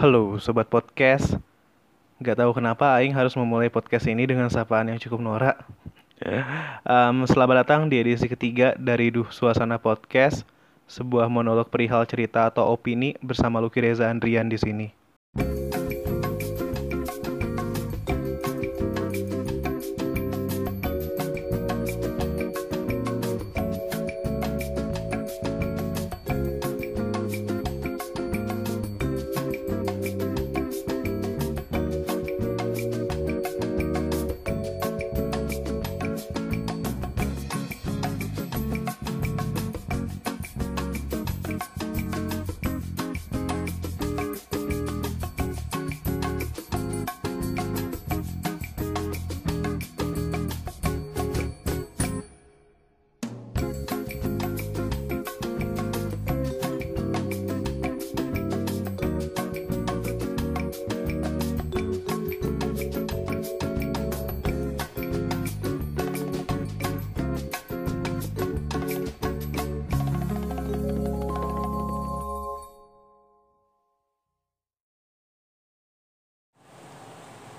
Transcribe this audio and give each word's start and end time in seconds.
Halo 0.00 0.40
Sobat 0.40 0.64
Podcast 0.72 1.36
Gak 2.24 2.40
tahu 2.40 2.56
kenapa 2.56 2.96
Aing 2.96 3.12
harus 3.12 3.36
memulai 3.36 3.68
podcast 3.68 4.08
ini 4.08 4.24
dengan 4.24 4.48
sapaan 4.48 4.88
yang 4.88 4.96
cukup 4.96 5.20
norak 5.20 5.60
um, 6.88 7.28
Selamat 7.28 7.60
datang 7.68 7.92
di 7.92 8.00
edisi 8.00 8.24
ketiga 8.24 8.72
dari 8.80 9.12
Duh 9.12 9.28
Suasana 9.28 9.76
Podcast 9.76 10.48
Sebuah 10.88 11.28
monolog 11.28 11.68
perihal 11.68 12.08
cerita 12.08 12.48
atau 12.48 12.72
opini 12.72 13.12
bersama 13.20 13.60
Luki 13.60 13.84
Reza 13.84 14.08
Andrian 14.08 14.48
di 14.48 14.56
sini. 14.56 14.88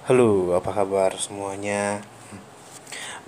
Halo, 0.01 0.57
apa 0.57 0.73
kabar 0.73 1.13
semuanya? 1.21 2.01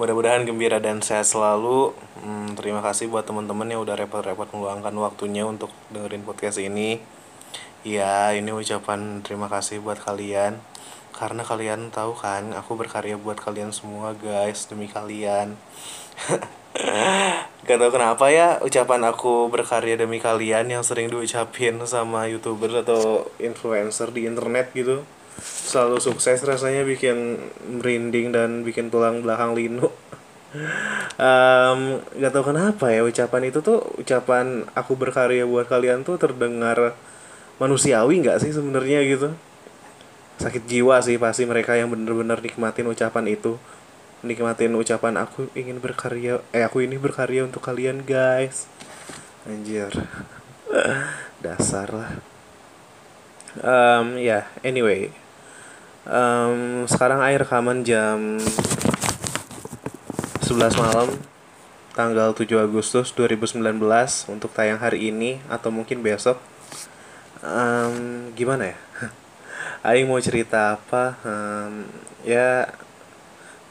Mudah-mudahan 0.01 0.41
gembira 0.41 0.81
dan 0.81 1.05
sehat 1.05 1.29
selalu. 1.29 1.93
Hmm, 2.17 2.57
terima 2.57 2.81
kasih 2.81 3.13
buat 3.13 3.29
teman-teman 3.29 3.69
yang 3.69 3.85
udah 3.85 3.93
repot-repot 3.93 4.49
meluangkan 4.49 4.89
waktunya 4.97 5.45
untuk 5.45 5.69
dengerin 5.93 6.25
podcast 6.25 6.57
ini. 6.57 6.97
Ya, 7.85 8.33
ini 8.33 8.49
ucapan 8.49 9.21
terima 9.21 9.53
kasih 9.53 9.85
buat 9.85 10.01
kalian. 10.01 10.57
Karena 11.13 11.45
kalian 11.45 11.93
tahu 11.93 12.17
kan, 12.17 12.57
aku 12.57 12.73
berkarya 12.73 13.21
buat 13.21 13.37
kalian 13.37 13.69
semua 13.69 14.17
guys, 14.17 14.65
demi 14.65 14.89
kalian. 14.89 15.53
Gak 17.69 17.77
tau 17.77 17.93
kenapa 17.93 18.33
ya 18.33 18.57
ucapan 18.65 19.13
aku 19.13 19.45
berkarya 19.53 19.93
demi 19.93 20.17
kalian 20.17 20.73
yang 20.73 20.81
sering 20.81 21.05
diucapin 21.13 21.77
sama 21.85 22.25
youtuber 22.25 22.81
atau 22.81 23.29
influencer 23.37 24.09
di 24.09 24.25
internet 24.25 24.73
gitu 24.73 25.05
selalu 25.41 25.97
sukses 25.97 26.37
rasanya 26.45 26.85
bikin 26.85 27.41
merinding 27.65 28.29
dan 28.29 28.61
bikin 28.61 28.93
tulang 28.93 29.25
belakang 29.25 29.57
linu. 29.57 29.89
Um, 31.17 31.97
gak 32.21 32.29
tau 32.29 32.45
kenapa 32.45 32.93
ya 32.93 33.01
ucapan 33.01 33.49
itu 33.49 33.65
tuh 33.65 33.81
ucapan 33.97 34.69
aku 34.77 34.93
berkarya 34.93 35.49
buat 35.49 35.65
kalian 35.65 36.05
tuh 36.05 36.21
terdengar 36.21 36.93
manusiawi 37.57 38.21
nggak 38.21 38.37
sih 38.37 38.53
sebenarnya 38.53 39.01
gitu? 39.01 39.33
Sakit 40.37 40.69
jiwa 40.69 41.01
sih 41.01 41.17
pasti 41.17 41.49
mereka 41.49 41.73
yang 41.73 41.89
bener-bener 41.89 42.37
nikmatin 42.37 42.85
ucapan 42.85 43.33
itu. 43.33 43.57
Nikmatin 44.21 44.77
ucapan 44.77 45.17
aku 45.17 45.49
ingin 45.57 45.81
berkarya 45.81 46.45
eh 46.53 46.61
aku 46.61 46.85
ini 46.85 47.01
berkarya 47.01 47.49
untuk 47.49 47.65
kalian 47.65 48.05
guys. 48.05 48.69
Anjir. 49.49 49.89
Dasar 51.41 51.89
lah. 51.89 52.11
Um, 53.57 54.17
ya 54.21 54.41
yeah, 54.41 54.43
anyway 54.65 55.22
um, 56.07 56.83
sekarang 56.87 57.19
air 57.23 57.43
rekaman 57.43 57.83
jam 57.83 58.39
11 60.43 60.75
malam 60.79 61.09
tanggal 61.93 62.33
7 62.33 62.49
Agustus 62.57 63.13
2019 63.13 63.61
untuk 64.33 64.49
tayang 64.51 64.81
hari 64.81 65.13
ini 65.13 65.39
atau 65.47 65.69
mungkin 65.69 66.01
besok. 66.01 66.41
Um, 67.43 68.29
gimana 68.33 68.73
ya? 68.73 68.77
Aing 69.87 70.07
mau 70.09 70.19
cerita 70.19 70.79
apa? 70.79 71.19
Um, 71.21 71.85
ya 72.23 72.71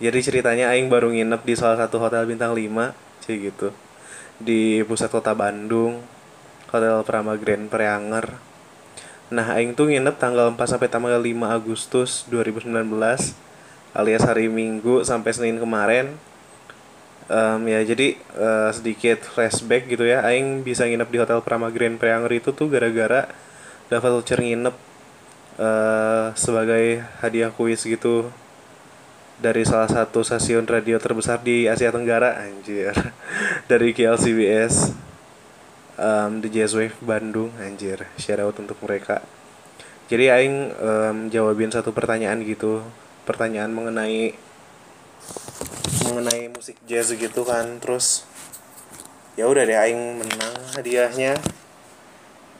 jadi 0.02 0.18
ceritanya 0.22 0.70
Aing 0.74 0.90
baru 0.90 1.10
nginep 1.10 1.42
di 1.46 1.54
salah 1.54 1.78
satu 1.78 1.98
hotel 2.02 2.26
bintang 2.26 2.54
5 2.54 2.94
sih 3.22 3.38
gitu. 3.38 3.74
Di 4.42 4.82
pusat 4.82 5.10
kota 5.10 5.34
Bandung 5.34 6.02
Hotel 6.70 6.98
Prama 7.06 7.38
Grand 7.38 7.70
Preanger 7.70 8.51
Nah, 9.32 9.56
aing 9.56 9.72
tuh 9.72 9.88
nginep 9.88 10.20
tanggal 10.20 10.52
4 10.52 10.60
sampai 10.76 10.92
tanggal 10.92 11.16
5 11.16 11.24
Agustus 11.48 12.28
2019 12.28 12.68
alias 13.96 14.22
hari 14.28 14.52
Minggu 14.52 15.08
sampai 15.08 15.32
Senin 15.32 15.56
kemarin. 15.56 16.12
Um, 17.32 17.64
ya 17.64 17.80
jadi 17.80 18.20
uh, 18.36 18.68
sedikit 18.76 19.24
flashback 19.24 19.88
gitu 19.88 20.04
ya. 20.04 20.20
Aing 20.20 20.60
bisa 20.60 20.84
nginep 20.84 21.08
di 21.08 21.16
Hotel 21.16 21.40
Prama 21.40 21.72
Grand 21.72 21.96
Preanger 21.96 22.28
itu 22.28 22.52
tuh 22.52 22.68
gara-gara 22.68 23.24
dapat 23.88 24.10
voucher 24.12 24.36
nginep 24.36 24.76
uh, 25.56 26.36
sebagai 26.36 27.00
hadiah 27.24 27.48
kuis 27.48 27.88
gitu 27.88 28.28
dari 29.40 29.64
salah 29.64 29.88
satu 29.88 30.20
stasiun 30.20 30.68
radio 30.68 31.00
terbesar 31.00 31.40
di 31.40 31.72
Asia 31.72 31.88
Tenggara 31.88 32.36
anjir 32.36 32.92
dari 33.72 33.96
KLCBS 33.96 34.92
um, 35.98 36.40
The 36.40 36.48
Jazz 36.48 36.72
Wave 36.76 36.96
Bandung 37.02 37.52
anjir 37.60 38.06
shout 38.16 38.40
out 38.40 38.56
untuk 38.60 38.78
mereka. 38.84 39.20
Jadi 40.12 40.28
aing 40.28 40.56
um, 40.76 41.16
jawabin 41.32 41.72
satu 41.72 41.96
pertanyaan 41.96 42.44
gitu 42.44 42.84
pertanyaan 43.24 43.72
mengenai 43.72 44.36
mengenai 46.04 46.52
musik 46.52 46.76
jazz 46.84 47.14
gitu 47.14 47.46
kan 47.46 47.78
terus 47.80 48.28
ya 49.38 49.48
udah 49.48 49.64
deh 49.64 49.78
aing 49.78 50.20
menang 50.20 50.56
hadiahnya. 50.76 51.40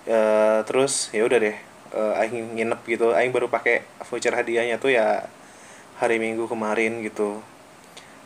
Uh, 0.03 0.67
terus 0.67 1.15
ya 1.15 1.23
udah 1.23 1.39
deh 1.39 1.55
uh, 1.95 2.19
aing 2.19 2.59
nginep 2.59 2.81
gitu 2.89 3.15
aing 3.15 3.31
baru 3.31 3.47
pakai 3.47 3.87
voucher 4.03 4.35
hadiahnya 4.35 4.83
tuh 4.83 4.91
ya 4.91 5.29
hari 6.01 6.17
minggu 6.17 6.49
kemarin 6.49 7.05
gitu. 7.05 7.45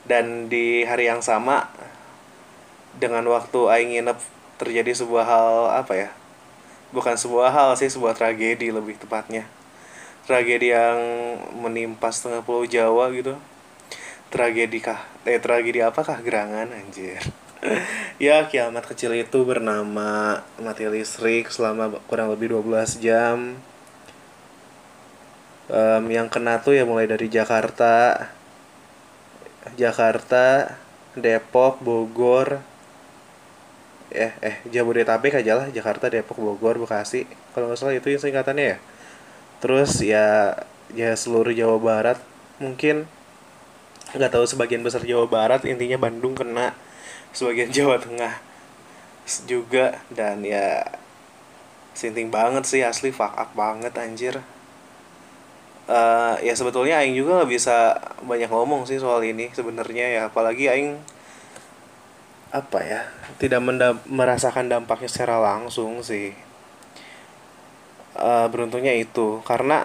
Dan 0.06 0.46
di 0.46 0.86
hari 0.86 1.10
yang 1.10 1.18
sama 1.18 1.66
dengan 2.96 3.26
waktu 3.26 3.58
aing 3.58 3.90
nginep 3.98 4.35
terjadi 4.56 4.92
sebuah 5.04 5.24
hal 5.24 5.50
apa 5.84 5.94
ya 5.96 6.10
bukan 6.94 7.18
sebuah 7.18 7.50
hal 7.50 7.70
sih 7.74 7.90
sebuah 7.90 8.14
tragedi 8.14 8.70
lebih 8.70 8.98
tepatnya. 9.00 9.46
Tragedi 10.26 10.74
yang 10.74 10.98
menimpa 11.54 12.10
setengah 12.10 12.42
pulau 12.42 12.66
Jawa 12.66 13.10
gitu. 13.14 13.38
Tragedi 14.32 14.82
kah 14.82 15.04
eh 15.22 15.38
tragedi 15.38 15.82
apakah? 15.82 16.18
Gerangan 16.22 16.70
anjir. 16.70 17.22
Ya 18.16 18.48
kiamat 18.48 18.88
kecil 18.88 19.12
itu 19.12 19.44
bernama 19.44 20.40
mati 20.56 20.88
listrik 20.88 21.52
selama 21.52 22.00
kurang 22.08 22.32
lebih 22.32 22.56
12 22.56 22.96
jam. 23.04 23.60
Um, 25.66 26.04
yang 26.08 26.32
kena 26.32 26.62
tuh 26.64 26.78
ya 26.78 26.88
mulai 26.88 27.04
dari 27.04 27.28
Jakarta. 27.28 28.28
Jakarta 29.76 30.78
Depok 31.12 31.82
Bogor 31.84 32.64
eh 34.10 34.32
eh 34.38 34.56
Jabodetabek 34.70 35.42
aja 35.42 35.58
lah 35.58 35.66
Jakarta 35.70 36.06
Depok 36.06 36.38
Bogor 36.38 36.78
Bekasi. 36.78 37.26
Kalau 37.54 37.70
nggak 37.70 37.78
salah 37.78 37.94
itu 37.98 38.06
yang 38.12 38.22
singkatannya 38.22 38.66
ya. 38.76 38.78
Terus 39.58 39.92
ya 40.02 40.26
ya 40.94 41.10
seluruh 41.18 41.50
Jawa 41.50 41.78
Barat 41.82 42.18
mungkin 42.62 43.10
nggak 44.14 44.32
tahu 44.32 44.46
sebagian 44.46 44.86
besar 44.86 45.02
Jawa 45.02 45.26
Barat 45.26 45.66
intinya 45.66 45.98
Bandung 45.98 46.38
kena 46.38 46.72
sebagian 47.34 47.72
Jawa 47.76 47.98
Tengah 47.98 48.34
juga. 49.50 49.98
Dan 50.12 50.46
ya 50.46 50.86
sinting 51.96 52.28
banget 52.30 52.68
sih 52.68 52.82
asli 52.86 53.10
fuck 53.10 53.34
up 53.34 53.50
banget 53.58 53.92
anjir. 53.98 54.38
Uh, 55.86 56.34
ya 56.42 56.50
sebetulnya 56.58 56.98
Aing 56.98 57.14
juga 57.14 57.42
nggak 57.42 57.50
bisa 57.50 57.94
banyak 58.26 58.50
ngomong 58.50 58.90
sih 58.90 58.98
soal 58.98 59.22
ini 59.26 59.50
sebenarnya 59.54 60.06
ya. 60.06 60.22
Apalagi 60.30 60.70
Aing 60.70 60.98
apa 62.56 62.80
ya 62.80 63.00
tidak 63.36 63.60
merasakan 64.08 64.72
dampaknya 64.72 65.08
secara 65.12 65.36
langsung 65.36 66.00
sih. 66.00 66.32
Uh, 68.16 68.48
beruntungnya 68.48 68.96
itu 68.96 69.44
karena 69.44 69.84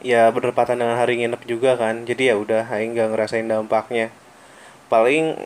ya 0.00 0.32
berdepatan 0.32 0.80
dengan 0.80 0.96
hari 0.96 1.20
nginep 1.20 1.44
juga 1.44 1.76
kan 1.76 2.08
jadi 2.08 2.32
ya 2.32 2.34
udah 2.40 2.64
Aing 2.72 2.96
nggak 2.96 3.12
ngerasain 3.12 3.44
dampaknya. 3.44 4.08
Paling 4.88 5.36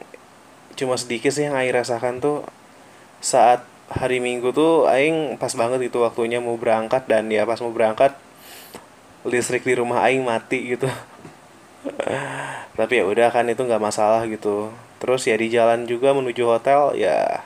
cuma 0.78 0.94
sedikit 0.94 1.34
sih 1.34 1.50
yang 1.50 1.58
Aing 1.58 1.74
rasakan 1.74 2.22
tuh 2.22 2.46
saat 3.18 3.66
hari 3.90 4.22
Minggu 4.22 4.54
tuh 4.54 4.86
Aing 4.86 5.34
pas 5.42 5.50
banget 5.58 5.90
itu 5.90 5.98
waktunya 5.98 6.38
mau 6.38 6.54
berangkat 6.54 7.10
dan 7.10 7.26
ya 7.34 7.42
pas 7.42 7.58
mau 7.58 7.74
berangkat 7.74 8.14
listrik 9.26 9.66
di 9.66 9.74
rumah 9.74 10.04
aing 10.06 10.22
mati 10.22 10.76
gitu. 10.76 10.86
Tapi 12.78 12.92
ya 13.02 13.04
udah 13.08 13.28
kan 13.34 13.48
itu 13.50 13.58
nggak 13.64 13.82
masalah 13.82 14.22
gitu 14.30 14.70
terus 15.04 15.28
ya 15.28 15.36
di 15.36 15.52
jalan 15.52 15.84
juga 15.84 16.16
menuju 16.16 16.48
hotel 16.48 16.96
ya 16.96 17.44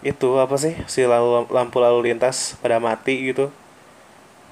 itu 0.00 0.40
apa 0.40 0.56
sih 0.56 0.72
si 0.88 1.04
lalu, 1.04 1.44
lampu 1.52 1.80
lalu 1.80 2.12
lintas 2.12 2.56
pada 2.60 2.80
mati 2.80 3.32
gitu. 3.32 3.52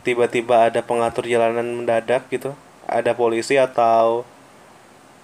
Tiba-tiba 0.05 0.69
ada 0.69 0.85
pengatur 0.85 1.25
jalanan 1.29 1.65
mendadak 1.65 2.29
gitu 2.29 2.53
ada 2.89 3.17
polisi 3.17 3.57
atau 3.57 4.29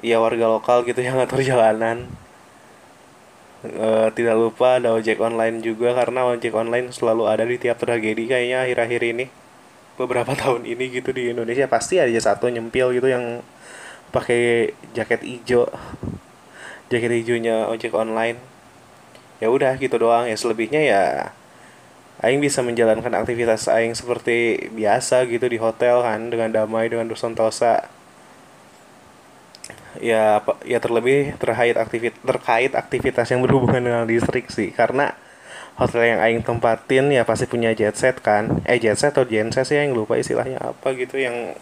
ya 0.01 0.23
warga 0.23 0.47
lokal 0.49 0.89
gitu 0.89 1.01
yang 1.05 1.21
ngatur 1.21 1.45
jalanan. 1.45 2.09
E, 3.65 3.89
tidak 4.15 4.37
lupa 4.39 4.79
ada 4.79 4.95
ojek 4.95 5.19
online 5.19 5.61
juga 5.61 5.93
karena 5.93 6.25
ojek 6.29 6.55
online 6.55 6.95
selalu 6.95 7.29
ada 7.29 7.45
di 7.45 7.59
tiap 7.59 7.77
tragedi 7.83 8.25
kayaknya 8.25 8.65
akhir-akhir 8.65 9.03
ini. 9.05 9.27
Beberapa 10.01 10.33
tahun 10.41 10.65
ini 10.65 10.97
gitu 10.97 11.13
di 11.13 11.33
Indonesia 11.33 11.69
pasti 11.69 12.01
ada 12.01 12.13
satu 12.21 12.49
nyempil 12.49 12.97
gitu 12.97 13.09
yang 13.11 13.45
pakai 14.09 14.73
jaket 14.97 15.21
hijau 15.21 15.69
jaket 16.89 17.13
hijaunya 17.25 17.69
ojek 17.69 17.93
online. 17.95 18.41
Ya 19.39 19.49
udah 19.49 19.79
gitu 19.79 19.97
doang. 20.01 20.27
Ya 20.27 20.37
selebihnya 20.37 20.81
ya 20.83 21.03
Aing 22.19 22.43
bisa 22.43 22.67
menjalankan 22.67 23.15
aktivitas 23.15 23.71
Aing 23.71 23.95
seperti 23.95 24.67
biasa 24.75 25.23
gitu 25.31 25.47
di 25.47 25.55
hotel 25.63 26.03
kan 26.03 26.27
dengan 26.27 26.51
damai 26.51 26.91
dengan 26.91 27.07
dosa 27.07 27.87
ya 30.03 30.43
ya 30.67 30.79
terlebih 30.79 31.35
terkait 31.39 31.75
aktivit 31.75 32.15
terkait 32.23 32.75
aktivitas 32.75 33.27
yang 33.31 33.43
berhubungan 33.47 33.83
dengan 33.83 34.03
listrik 34.07 34.51
sih. 34.51 34.75
Karena 34.75 35.15
hotel 35.79 36.11
yang 36.17 36.21
aing 36.23 36.43
tempatin 36.43 37.11
ya 37.15 37.23
pasti 37.23 37.47
punya 37.47 37.71
jet 37.75 37.95
set 37.95 38.19
kan. 38.19 38.63
Eh 38.67 38.83
jet 38.83 38.99
set 38.99 39.15
atau 39.15 39.27
genset 39.27 39.67
sih 39.67 39.79
yang 39.79 39.95
lupa 39.95 40.19
istilahnya 40.19 40.59
apa 40.59 40.95
gitu 40.99 41.23
yang 41.23 41.55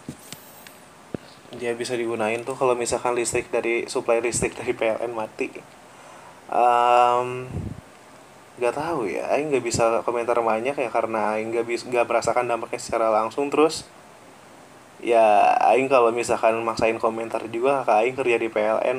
dia 1.55 1.71
bisa 1.71 1.95
digunain 1.95 2.43
tuh 2.43 2.59
kalau 2.59 2.75
misalkan 2.75 3.15
listrik 3.15 3.47
dari 3.47 3.87
supply 3.87 4.19
listrik 4.19 4.51
dari 4.59 4.75
PLN 4.75 5.15
mati. 5.15 5.47
Um, 6.51 7.47
nggak 8.57 8.73
tahu 8.73 9.05
ya 9.07 9.31
Aing 9.31 9.53
nggak 9.53 9.63
bisa 9.63 10.01
komentar 10.03 10.35
banyak 10.41 10.75
ya 10.75 10.89
karena 10.91 11.37
Aing 11.37 11.55
nggak 11.55 11.67
bisa 11.69 11.87
nggak 11.87 12.03
merasakan 12.03 12.51
dampaknya 12.51 12.79
secara 12.83 13.07
langsung. 13.07 13.47
Terus 13.47 13.87
ya 14.99 15.55
Aing 15.63 15.87
kalau 15.87 16.11
misalkan 16.11 16.59
maksain 16.67 16.99
komentar 16.99 17.39
juga 17.47 17.83
kakak 17.83 17.97
Aing 18.03 18.15
kerja 18.19 18.37
di 18.41 18.49
PLN 18.51 18.97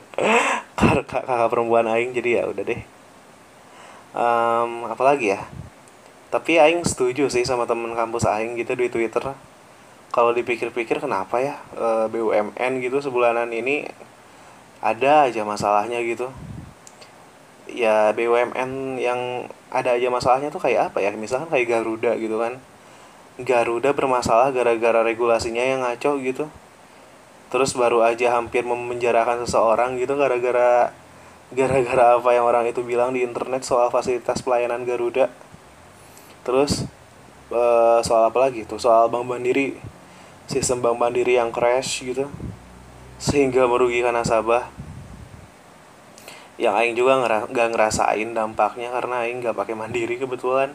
kakak, 0.80 1.04
kakak 1.28 1.48
perempuan 1.52 1.84
Aing 1.84 2.16
jadi 2.16 2.40
ya 2.40 2.42
udah 2.48 2.64
deh. 2.64 2.80
Um, 4.16 4.88
apalagi 4.88 5.36
ya? 5.36 5.44
Tapi 6.32 6.56
Aing 6.56 6.80
setuju 6.88 7.28
sih 7.28 7.44
sama 7.44 7.68
temen 7.68 7.92
kampus 7.92 8.24
Aing 8.24 8.56
gitu 8.56 8.72
di 8.72 8.88
Twitter 8.88 9.36
kalau 10.14 10.30
dipikir-pikir 10.30 11.02
kenapa 11.02 11.42
ya 11.42 11.58
e, 11.74 12.06
BUMN 12.06 12.78
gitu 12.78 13.02
sebulanan 13.02 13.50
ini 13.50 13.82
ada 14.78 15.26
aja 15.26 15.42
masalahnya 15.42 15.98
gitu. 16.06 16.30
Ya 17.66 18.14
BUMN 18.14 19.02
yang 19.02 19.50
ada 19.74 19.98
aja 19.98 20.06
masalahnya 20.14 20.54
tuh 20.54 20.62
kayak 20.62 20.94
apa 20.94 21.02
ya? 21.02 21.10
Misalkan 21.18 21.50
kayak 21.50 21.66
Garuda 21.66 22.14
gitu 22.14 22.38
kan. 22.38 22.62
Garuda 23.42 23.90
bermasalah 23.90 24.54
gara-gara 24.54 25.02
regulasinya 25.02 25.58
yang 25.66 25.82
ngaco 25.82 26.22
gitu. 26.22 26.46
Terus 27.50 27.74
baru 27.74 28.06
aja 28.06 28.38
hampir 28.38 28.62
memenjarakan 28.62 29.42
seseorang 29.42 29.98
gitu 29.98 30.14
gara-gara 30.14 30.94
gara-gara 31.50 32.22
apa 32.22 32.30
yang 32.30 32.46
orang 32.46 32.70
itu 32.70 32.86
bilang 32.86 33.10
di 33.10 33.26
internet 33.26 33.66
soal 33.66 33.90
fasilitas 33.90 34.46
pelayanan 34.46 34.86
Garuda. 34.86 35.26
Terus 36.46 36.86
uh, 37.50 37.98
soal 38.06 38.30
apa 38.30 38.38
lagi 38.46 38.62
tuh? 38.62 38.78
Soal 38.78 39.10
Bank 39.10 39.26
Mandiri 39.26 39.93
sistem 40.44 40.84
Bank 40.84 41.00
Mandiri 41.00 41.40
yang 41.40 41.48
crash 41.48 42.04
gitu 42.04 42.28
sehingga 43.16 43.64
merugikan 43.64 44.12
nasabah. 44.12 44.68
Yang 46.54 46.74
Aing 46.78 46.94
juga 46.94 47.18
ngera 47.18 47.38
gak 47.50 47.68
ngerasain 47.74 48.30
dampaknya 48.30 48.94
karena 48.94 49.26
Aing 49.26 49.42
gak 49.42 49.58
pakai 49.58 49.74
mandiri 49.74 50.20
kebetulan. 50.20 50.70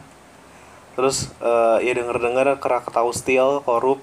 Terus 0.92 1.32
uh, 1.40 1.80
ya 1.80 1.96
denger 1.96 2.20
dengar 2.20 2.46
Krakatau 2.60 3.08
Steel 3.16 3.64
korup. 3.64 4.02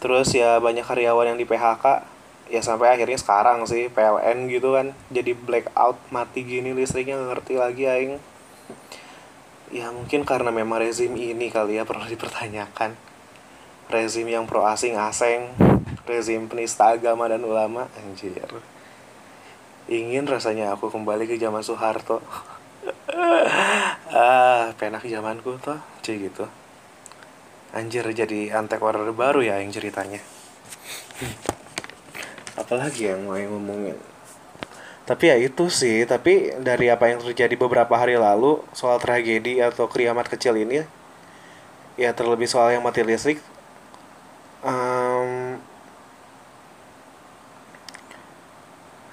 Terus 0.00 0.32
ya 0.34 0.58
banyak 0.58 0.82
karyawan 0.82 1.34
yang 1.34 1.38
di 1.38 1.46
PHK 1.46 2.08
ya 2.50 2.58
sampai 2.66 2.90
akhirnya 2.98 3.14
sekarang 3.14 3.62
sih 3.62 3.86
PLN 3.94 4.50
gitu 4.50 4.74
kan 4.74 4.90
jadi 5.14 5.38
blackout 5.38 6.02
mati 6.10 6.42
gini 6.42 6.74
listriknya 6.74 7.14
gak 7.20 7.28
ngerti 7.36 7.54
lagi 7.60 7.84
Aing. 7.86 8.12
Ya 9.70 9.94
mungkin 9.94 10.26
karena 10.26 10.50
memang 10.50 10.82
rezim 10.82 11.14
ini 11.14 11.46
kali 11.46 11.78
ya 11.78 11.86
perlu 11.86 12.02
dipertanyakan 12.10 13.09
rezim 13.90 14.30
yang 14.30 14.46
pro 14.46 14.62
asing 14.62 14.94
asing 14.94 15.50
rezim 16.06 16.46
penista 16.46 16.94
agama 16.94 17.26
dan 17.26 17.42
ulama 17.42 17.90
anjir. 17.98 18.46
Ingin 19.90 20.26
rasanya 20.30 20.70
aku 20.74 20.90
kembali 20.90 21.26
ke 21.26 21.34
zaman 21.36 21.62
Soeharto. 21.66 22.22
Ah 24.10 24.72
penak 24.80 25.06
zamanku 25.06 25.60
tuh 25.62 25.78
cie 26.02 26.18
gitu. 26.18 26.48
Anjir 27.70 28.02
jadi 28.10 28.50
antek 28.56 28.82
order 28.82 29.06
baru 29.14 29.44
ya 29.44 29.62
yang 29.62 29.70
ceritanya. 29.70 30.18
Apalagi 32.58 33.12
yang 33.12 33.28
mau 33.28 33.38
ngomongin. 33.38 33.94
Tapi 35.06 35.24
ya 35.30 35.36
itu 35.38 35.70
sih 35.70 36.02
tapi 36.06 36.54
dari 36.58 36.90
apa 36.90 37.10
yang 37.10 37.22
terjadi 37.22 37.54
beberapa 37.54 37.94
hari 37.94 38.18
lalu 38.18 38.58
soal 38.74 38.98
tragedi 38.98 39.62
atau 39.62 39.86
kiamat 39.86 40.26
kecil 40.26 40.58
ini 40.58 40.82
ya 42.00 42.10
terlebih 42.16 42.50
soal 42.50 42.74
yang 42.74 42.82
mati 42.82 43.04
listrik 43.04 43.38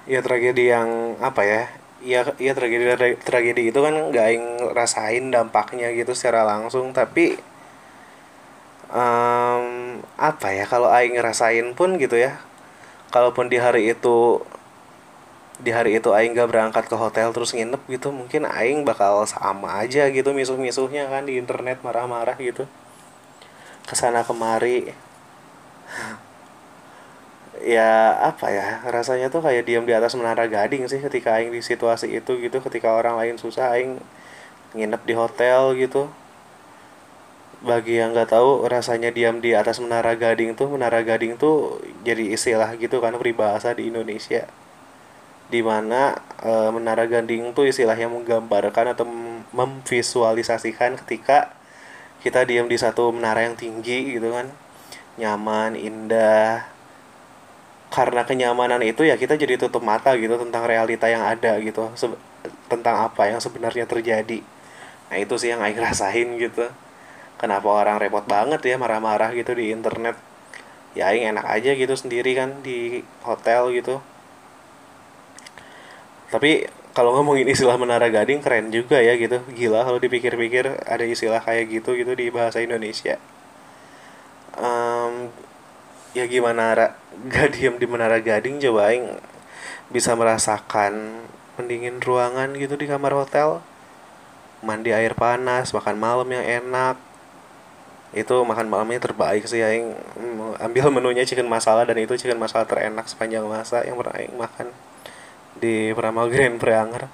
ya 0.08 0.20
tragedi 0.24 0.72
yang 0.72 1.20
apa 1.20 1.42
ya? 1.44 1.62
Ya 2.02 2.20
ya 2.38 2.52
tragedi 2.56 2.84
tragedi 3.22 3.62
itu 3.70 3.78
kan 3.82 3.94
nggak 4.10 4.26
yang 4.32 4.46
rasain 4.72 5.30
dampaknya 5.34 5.92
gitu 5.92 6.14
secara 6.14 6.46
langsung 6.46 6.94
tapi 6.94 7.36
um, 8.92 9.98
apa 10.16 10.48
ya 10.54 10.64
kalau 10.64 10.88
aing 10.88 11.18
ngerasain 11.18 11.66
pun 11.74 11.98
gitu 12.00 12.16
ya 12.16 12.40
kalaupun 13.12 13.48
di 13.52 13.58
hari 13.60 13.92
itu 13.92 14.40
di 15.58 15.74
hari 15.74 15.98
itu 15.98 16.14
aing 16.14 16.38
gak 16.38 16.54
berangkat 16.54 16.84
ke 16.86 16.94
hotel 16.94 17.34
terus 17.34 17.50
nginep 17.50 17.82
gitu 17.90 18.14
mungkin 18.14 18.46
aing 18.46 18.86
bakal 18.86 19.26
sama 19.26 19.82
aja 19.82 20.06
gitu 20.06 20.30
misuh-misuhnya 20.30 21.10
kan 21.10 21.26
di 21.26 21.34
internet 21.34 21.82
marah-marah 21.82 22.38
gitu. 22.38 22.62
Ke 23.82 23.98
sana 23.98 24.22
kemari 24.22 24.94
ya 27.62 28.14
apa 28.22 28.50
ya 28.50 28.66
rasanya 28.88 29.32
tuh 29.32 29.42
kayak 29.42 29.66
diam 29.66 29.84
di 29.88 29.94
atas 29.96 30.14
menara 30.18 30.46
gading 30.46 30.86
sih 30.86 31.00
ketika 31.02 31.38
aing 31.38 31.50
di 31.50 31.60
situasi 31.64 32.10
itu 32.14 32.38
gitu 32.38 32.58
ketika 32.62 32.94
orang 32.94 33.18
lain 33.18 33.36
susah 33.40 33.74
aing 33.74 33.98
nginep 34.76 35.02
di 35.04 35.14
hotel 35.16 35.74
gitu. 35.78 36.08
Bagi 37.58 37.98
yang 37.98 38.14
nggak 38.14 38.30
tahu 38.30 38.70
rasanya 38.70 39.10
diam 39.10 39.42
di 39.42 39.50
atas 39.56 39.82
menara 39.82 40.14
gading 40.14 40.54
tuh 40.54 40.70
menara 40.70 41.02
gading 41.02 41.34
tuh 41.34 41.82
jadi 42.06 42.30
istilah 42.30 42.78
gitu 42.78 43.02
kan 43.02 43.16
peribahasa 43.18 43.74
di 43.74 43.90
Indonesia. 43.90 44.46
Di 45.50 45.60
mana 45.64 46.14
e, 46.38 46.52
menara 46.70 47.08
gading 47.10 47.56
tuh 47.56 47.66
istilahnya 47.66 48.06
menggambarkan 48.06 48.94
atau 48.94 49.06
memvisualisasikan 49.50 51.00
ketika 51.02 51.56
kita 52.22 52.46
diam 52.46 52.70
di 52.70 52.78
satu 52.78 53.10
menara 53.10 53.42
yang 53.42 53.58
tinggi 53.58 54.14
gitu 54.14 54.30
kan. 54.30 54.54
Nyaman 55.18 55.74
indah 55.74 56.77
karena 57.98 58.22
kenyamanan 58.22 58.78
itu 58.86 59.02
ya 59.02 59.18
kita 59.18 59.34
jadi 59.34 59.58
tutup 59.58 59.82
mata 59.82 60.14
gitu 60.14 60.38
tentang 60.38 60.62
realita 60.70 61.10
yang 61.10 61.26
ada 61.26 61.58
gitu 61.58 61.90
tentang 62.70 62.94
apa 63.10 63.26
yang 63.26 63.42
sebenarnya 63.42 63.90
terjadi. 63.90 64.38
Nah 65.10 65.16
itu 65.18 65.34
sih 65.34 65.50
yang 65.50 65.58
Aing 65.58 65.82
rasain 65.86 66.38
gitu. 66.38 66.70
Kenapa 67.42 67.66
orang 67.66 67.98
repot 67.98 68.22
banget 68.22 68.62
ya 68.62 68.78
marah-marah 68.78 69.34
gitu 69.34 69.50
di 69.58 69.74
internet? 69.74 70.14
Ya 70.94 71.10
Aing 71.10 71.26
enak 71.26 71.42
aja 71.50 71.74
gitu 71.74 71.90
sendiri 71.98 72.38
kan 72.38 72.62
di 72.62 73.02
hotel 73.26 73.74
gitu. 73.74 73.98
Tapi 76.30 76.70
kalau 76.94 77.18
ngomongin 77.18 77.50
istilah 77.50 77.74
menara 77.82 78.06
gading 78.14 78.38
keren 78.46 78.70
juga 78.70 79.02
ya 79.02 79.18
gitu. 79.18 79.42
Gila 79.58 79.82
kalau 79.82 79.98
dipikir-pikir 79.98 80.86
ada 80.86 81.02
istilah 81.02 81.42
kayak 81.42 81.66
gitu 81.82 81.98
gitu 81.98 82.14
di 82.14 82.30
bahasa 82.30 82.62
Indonesia 82.62 83.18
ya 86.16 86.24
gimana 86.24 86.94
gak 87.28 87.48
diem 87.56 87.76
di 87.76 87.86
menara 87.88 88.20
gading 88.20 88.60
coba 88.62 88.92
aing 88.92 89.18
bisa 89.88 90.12
merasakan 90.16 91.24
pendingin 91.56 91.98
ruangan 91.98 92.54
gitu 92.56 92.76
di 92.76 92.86
kamar 92.86 93.12
hotel. 93.16 93.64
Mandi 94.64 94.90
air 94.90 95.14
panas 95.14 95.70
makan 95.70 95.96
malam 95.98 96.28
yang 96.28 96.44
enak. 96.44 96.96
Itu 98.12 98.40
makan 98.42 98.72
malamnya 98.72 99.00
terbaik 99.02 99.44
sih 99.44 99.60
aing. 99.60 99.94
Ambil 100.58 100.90
menunya 100.92 101.24
chicken 101.28 101.46
masala 101.46 101.84
dan 101.84 101.98
itu 102.00 102.16
chicken 102.16 102.40
masala 102.40 102.64
terenak 102.64 103.06
sepanjang 103.06 103.44
masa 103.46 103.84
yang 103.84 103.96
pernah 104.00 104.14
aing 104.18 104.34
makan 104.34 104.68
di 105.58 105.90
Pramal 105.92 106.30
Grand 106.30 106.56
Prianger 106.56 107.10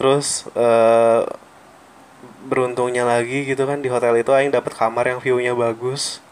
terus 0.00 0.48
uh, 0.56 1.28
beruntungnya 2.48 3.04
lagi 3.04 3.44
gitu 3.44 3.68
kan 3.68 3.84
di 3.84 3.92
hotel 3.92 4.16
itu 4.16 4.32
aing 4.32 4.48
dapat 4.48 4.72
kamar 4.72 5.04
yang 5.12 5.20
view-nya 5.20 5.52
bagus 5.52 6.24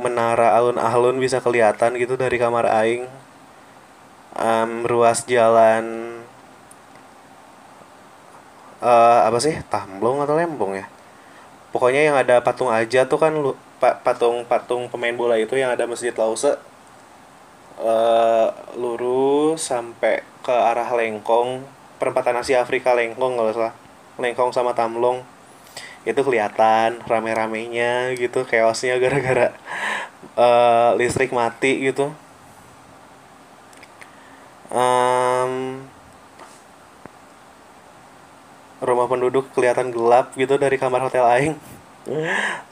menara 0.00 0.56
alun-alun 0.56 1.20
bisa 1.20 1.44
kelihatan 1.44 1.94
gitu 2.00 2.16
dari 2.16 2.40
kamar 2.40 2.64
aing. 2.66 3.04
Um, 4.40 4.88
ruas 4.88 5.28
jalan 5.28 6.16
uh, 8.80 9.28
apa 9.28 9.38
sih? 9.38 9.60
Tamblong 9.68 10.24
atau 10.24 10.34
Lembong 10.34 10.80
ya? 10.80 10.88
Pokoknya 11.70 12.02
yang 12.02 12.16
ada 12.16 12.40
patung 12.42 12.72
aja 12.72 13.06
tuh 13.06 13.20
kan 13.20 13.30
lu, 13.36 13.52
pa, 13.78 14.00
patung 14.00 14.42
patung 14.48 14.90
pemain 14.90 15.14
bola 15.14 15.38
itu 15.38 15.54
yang 15.54 15.70
ada 15.70 15.84
masjid 15.84 16.16
Lause. 16.16 16.56
Uh, 17.80 18.52
lurus 18.76 19.72
sampai 19.72 20.20
ke 20.44 20.52
arah 20.52 20.88
Lengkong 20.92 21.64
perempatan 21.96 22.36
Asia 22.40 22.60
Afrika 22.64 22.96
Lengkong 22.96 23.36
kalau 23.36 23.52
salah. 23.52 23.74
Lengkong 24.16 24.52
sama 24.52 24.72
Tamlong 24.72 25.22
itu 26.08 26.16
kelihatan 26.24 27.04
rame-ramenya 27.04 28.16
gitu 28.16 28.48
chaosnya 28.48 28.96
gara-gara 28.96 29.52
uh, 30.36 30.94
listrik 30.98 31.32
mati 31.34 31.90
gitu. 31.90 32.12
Um, 34.70 35.82
rumah 38.78 39.10
penduduk 39.10 39.50
kelihatan 39.50 39.90
gelap 39.90 40.30
gitu 40.38 40.54
dari 40.60 40.78
kamar 40.78 41.02
hotel 41.02 41.26
aing. 41.26 41.54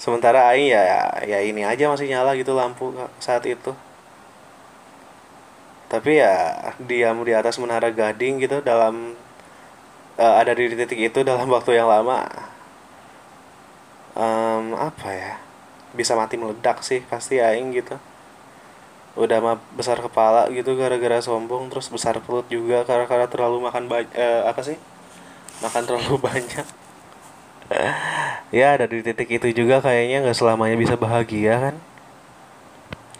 Sementara 0.00 0.50
aing 0.54 0.72
ya 0.72 0.82
ya 1.26 1.38
ini 1.42 1.66
aja 1.66 1.90
masih 1.90 2.06
nyala 2.08 2.38
gitu 2.38 2.54
lampu 2.54 2.94
saat 3.18 3.42
itu. 3.44 3.74
Tapi 5.88 6.20
ya 6.20 6.68
diam 6.78 7.24
di 7.24 7.32
atas 7.32 7.56
menara 7.56 7.88
gading 7.88 8.44
gitu 8.44 8.60
dalam 8.60 9.16
uh, 10.20 10.34
ada 10.36 10.52
di 10.52 10.68
titik 10.76 11.00
itu 11.00 11.24
dalam 11.24 11.48
waktu 11.48 11.80
yang 11.80 11.88
lama. 11.88 12.28
Um, 14.18 14.74
apa 14.74 15.08
ya 15.14 15.47
bisa 15.96 16.12
mati 16.18 16.36
meledak 16.36 16.84
sih 16.84 17.04
pasti 17.06 17.40
aing 17.40 17.72
gitu. 17.76 17.96
Udah 19.18 19.42
mah 19.42 19.56
besar 19.74 19.98
kepala 19.98 20.46
gitu 20.54 20.78
gara-gara 20.78 21.18
sombong 21.18 21.68
terus 21.72 21.90
besar 21.90 22.20
perut 22.22 22.46
juga 22.46 22.86
karena-karena 22.86 23.26
terlalu 23.26 23.64
makan 23.66 23.84
banyak 23.90 24.10
uh, 24.14 24.50
apa 24.50 24.60
sih? 24.62 24.76
Makan 25.64 25.82
terlalu 25.84 26.16
banyak. 26.28 26.66
Ya 28.48 28.72
ada 28.72 28.88
di 28.88 29.04
titik 29.04 29.28
itu 29.28 29.52
juga 29.52 29.84
kayaknya 29.84 30.24
nggak 30.24 30.38
selamanya 30.38 30.76
bisa 30.80 30.96
bahagia 30.96 31.60
kan? 31.60 31.74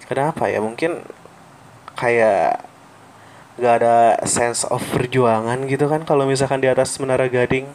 Kenapa 0.08 0.48
ya? 0.48 0.64
Mungkin 0.64 1.04
kayak 1.92 2.64
gak 3.58 3.74
ada 3.82 4.22
sense 4.22 4.62
of 4.70 4.80
perjuangan 4.94 5.66
gitu 5.66 5.90
kan 5.90 6.06
kalau 6.06 6.24
misalkan 6.24 6.62
di 6.62 6.70
atas 6.70 6.96
menara 7.02 7.28
gading. 7.28 7.68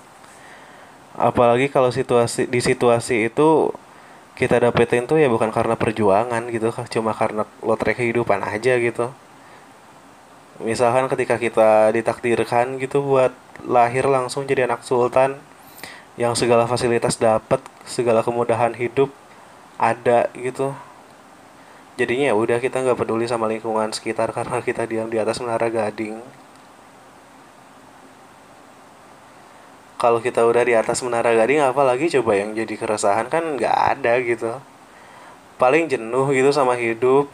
Apalagi 1.13 1.69
kalau 1.69 1.93
situasi 1.93 2.50
di 2.50 2.57
situasi 2.57 3.29
itu 3.29 3.69
kita 4.33 4.57
dapetin 4.57 5.05
tuh 5.05 5.21
ya 5.21 5.29
bukan 5.29 5.53
karena 5.53 5.77
perjuangan 5.77 6.49
gitu 6.49 6.73
cuma 6.89 7.13
karena 7.13 7.45
lotre 7.61 7.93
kehidupan 7.93 8.41
aja 8.41 8.77
gitu. 8.81 9.13
Misalkan 10.61 11.09
ketika 11.09 11.37
kita 11.37 11.89
ditakdirkan 11.93 12.77
gitu 12.77 13.01
buat 13.01 13.33
lahir 13.65 14.05
langsung 14.09 14.45
jadi 14.45 14.69
anak 14.69 14.85
sultan 14.85 15.37
yang 16.17 16.37
segala 16.37 16.69
fasilitas 16.69 17.17
dapat 17.17 17.61
segala 17.85 18.21
kemudahan 18.21 18.73
hidup 18.77 19.09
ada 19.77 20.29
gitu. 20.37 20.73
Jadinya 21.93 22.33
ya 22.33 22.35
udah 22.37 22.57
kita 22.57 22.81
nggak 22.81 22.97
peduli 22.97 23.29
sama 23.29 23.45
lingkungan 23.45 23.93
sekitar 23.93 24.33
karena 24.33 24.61
kita 24.65 24.89
diam 24.89 25.13
di 25.13 25.21
atas 25.21 25.37
menara 25.41 25.69
gading 25.69 26.21
kalau 30.03 30.19
kita 30.19 30.43
udah 30.43 30.67
di 30.67 30.75
atas 30.75 31.00
menara 31.00 31.31
gading 31.31 31.63
apalagi 31.63 32.12
coba 32.19 32.36
yang 32.36 32.51
jadi 32.51 32.75
keresahan 32.75 33.31
kan 33.31 33.55
nggak 33.55 33.72
ada 33.72 34.19
gitu. 34.19 34.51
Paling 35.55 35.88
jenuh 35.88 36.27
gitu 36.36 36.51
sama 36.51 36.75
hidup. 36.75 37.31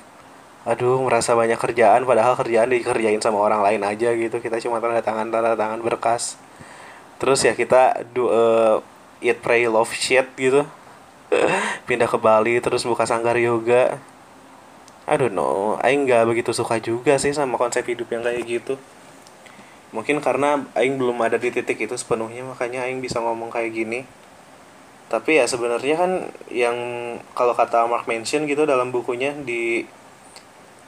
Aduh 0.70 1.02
merasa 1.02 1.34
banyak 1.34 1.58
kerjaan 1.58 2.06
padahal 2.06 2.38
kerjaan 2.38 2.70
dikerjain 2.70 3.18
sama 3.26 3.42
orang 3.42 3.66
lain 3.66 3.82
aja 3.82 4.14
gitu. 4.14 4.38
Kita 4.38 4.62
cuma 4.62 4.78
tanda 4.78 5.02
tangan 5.02 5.34
tanda 5.34 5.58
tangan 5.58 5.82
berkas. 5.82 6.38
Terus 7.18 7.42
ya 7.42 7.58
kita 7.58 8.06
do 8.14 8.30
uh, 8.30 8.86
eat 9.18 9.42
pray 9.42 9.66
love 9.66 9.90
shit 9.90 10.30
gitu. 10.38 10.62
Pindah 11.90 12.06
ke 12.06 12.22
Bali 12.22 12.62
terus 12.62 12.86
buka 12.86 13.10
sanggar 13.10 13.34
yoga. 13.42 13.98
Aduh 15.10 15.34
no 15.34 15.82
Aing 15.82 16.06
nggak 16.06 16.22
begitu 16.30 16.54
suka 16.54 16.78
juga 16.78 17.18
sih 17.18 17.34
sama 17.34 17.58
konsep 17.58 17.82
hidup 17.82 18.14
yang 18.14 18.22
kayak 18.22 18.46
gitu 18.46 18.78
mungkin 19.90 20.22
karena 20.22 20.62
Aing 20.78 21.02
belum 21.02 21.18
ada 21.22 21.42
di 21.42 21.50
titik 21.50 21.82
itu 21.82 21.96
sepenuhnya 21.98 22.46
makanya 22.46 22.86
Aing 22.86 23.02
bisa 23.02 23.18
ngomong 23.22 23.50
kayak 23.50 23.74
gini. 23.74 24.06
Tapi 25.10 25.42
ya 25.42 25.50
sebenarnya 25.50 25.96
kan 25.98 26.12
yang 26.54 26.78
kalau 27.34 27.58
kata 27.58 27.90
Mark 27.90 28.06
mention 28.06 28.46
gitu 28.46 28.70
dalam 28.70 28.94
bukunya 28.94 29.34
di 29.34 29.86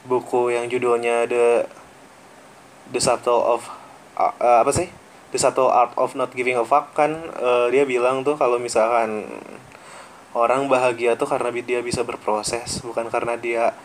buku 0.05 0.53
yang 0.53 0.69
judulnya 0.69 1.25
the 1.25 1.65
the 2.93 3.01
subtle 3.01 3.41
of 3.41 3.65
uh, 4.17 4.61
apa 4.61 4.69
sih? 4.69 4.89
The 5.33 5.39
subtle 5.41 5.71
art 5.73 5.97
of 5.97 6.13
not 6.13 6.35
giving 6.37 6.59
a 6.59 6.65
fuck 6.67 6.93
kan 6.93 7.33
uh, 7.41 7.73
dia 7.73 7.87
bilang 7.87 8.21
tuh 8.21 8.37
kalau 8.37 8.61
misalkan 8.61 9.25
orang 10.31 10.69
bahagia 10.71 11.19
tuh 11.19 11.27
karena 11.27 11.49
dia 11.51 11.79
bisa 11.83 12.05
berproses 12.05 12.79
bukan 12.85 13.11
karena 13.11 13.35
dia 13.35 13.75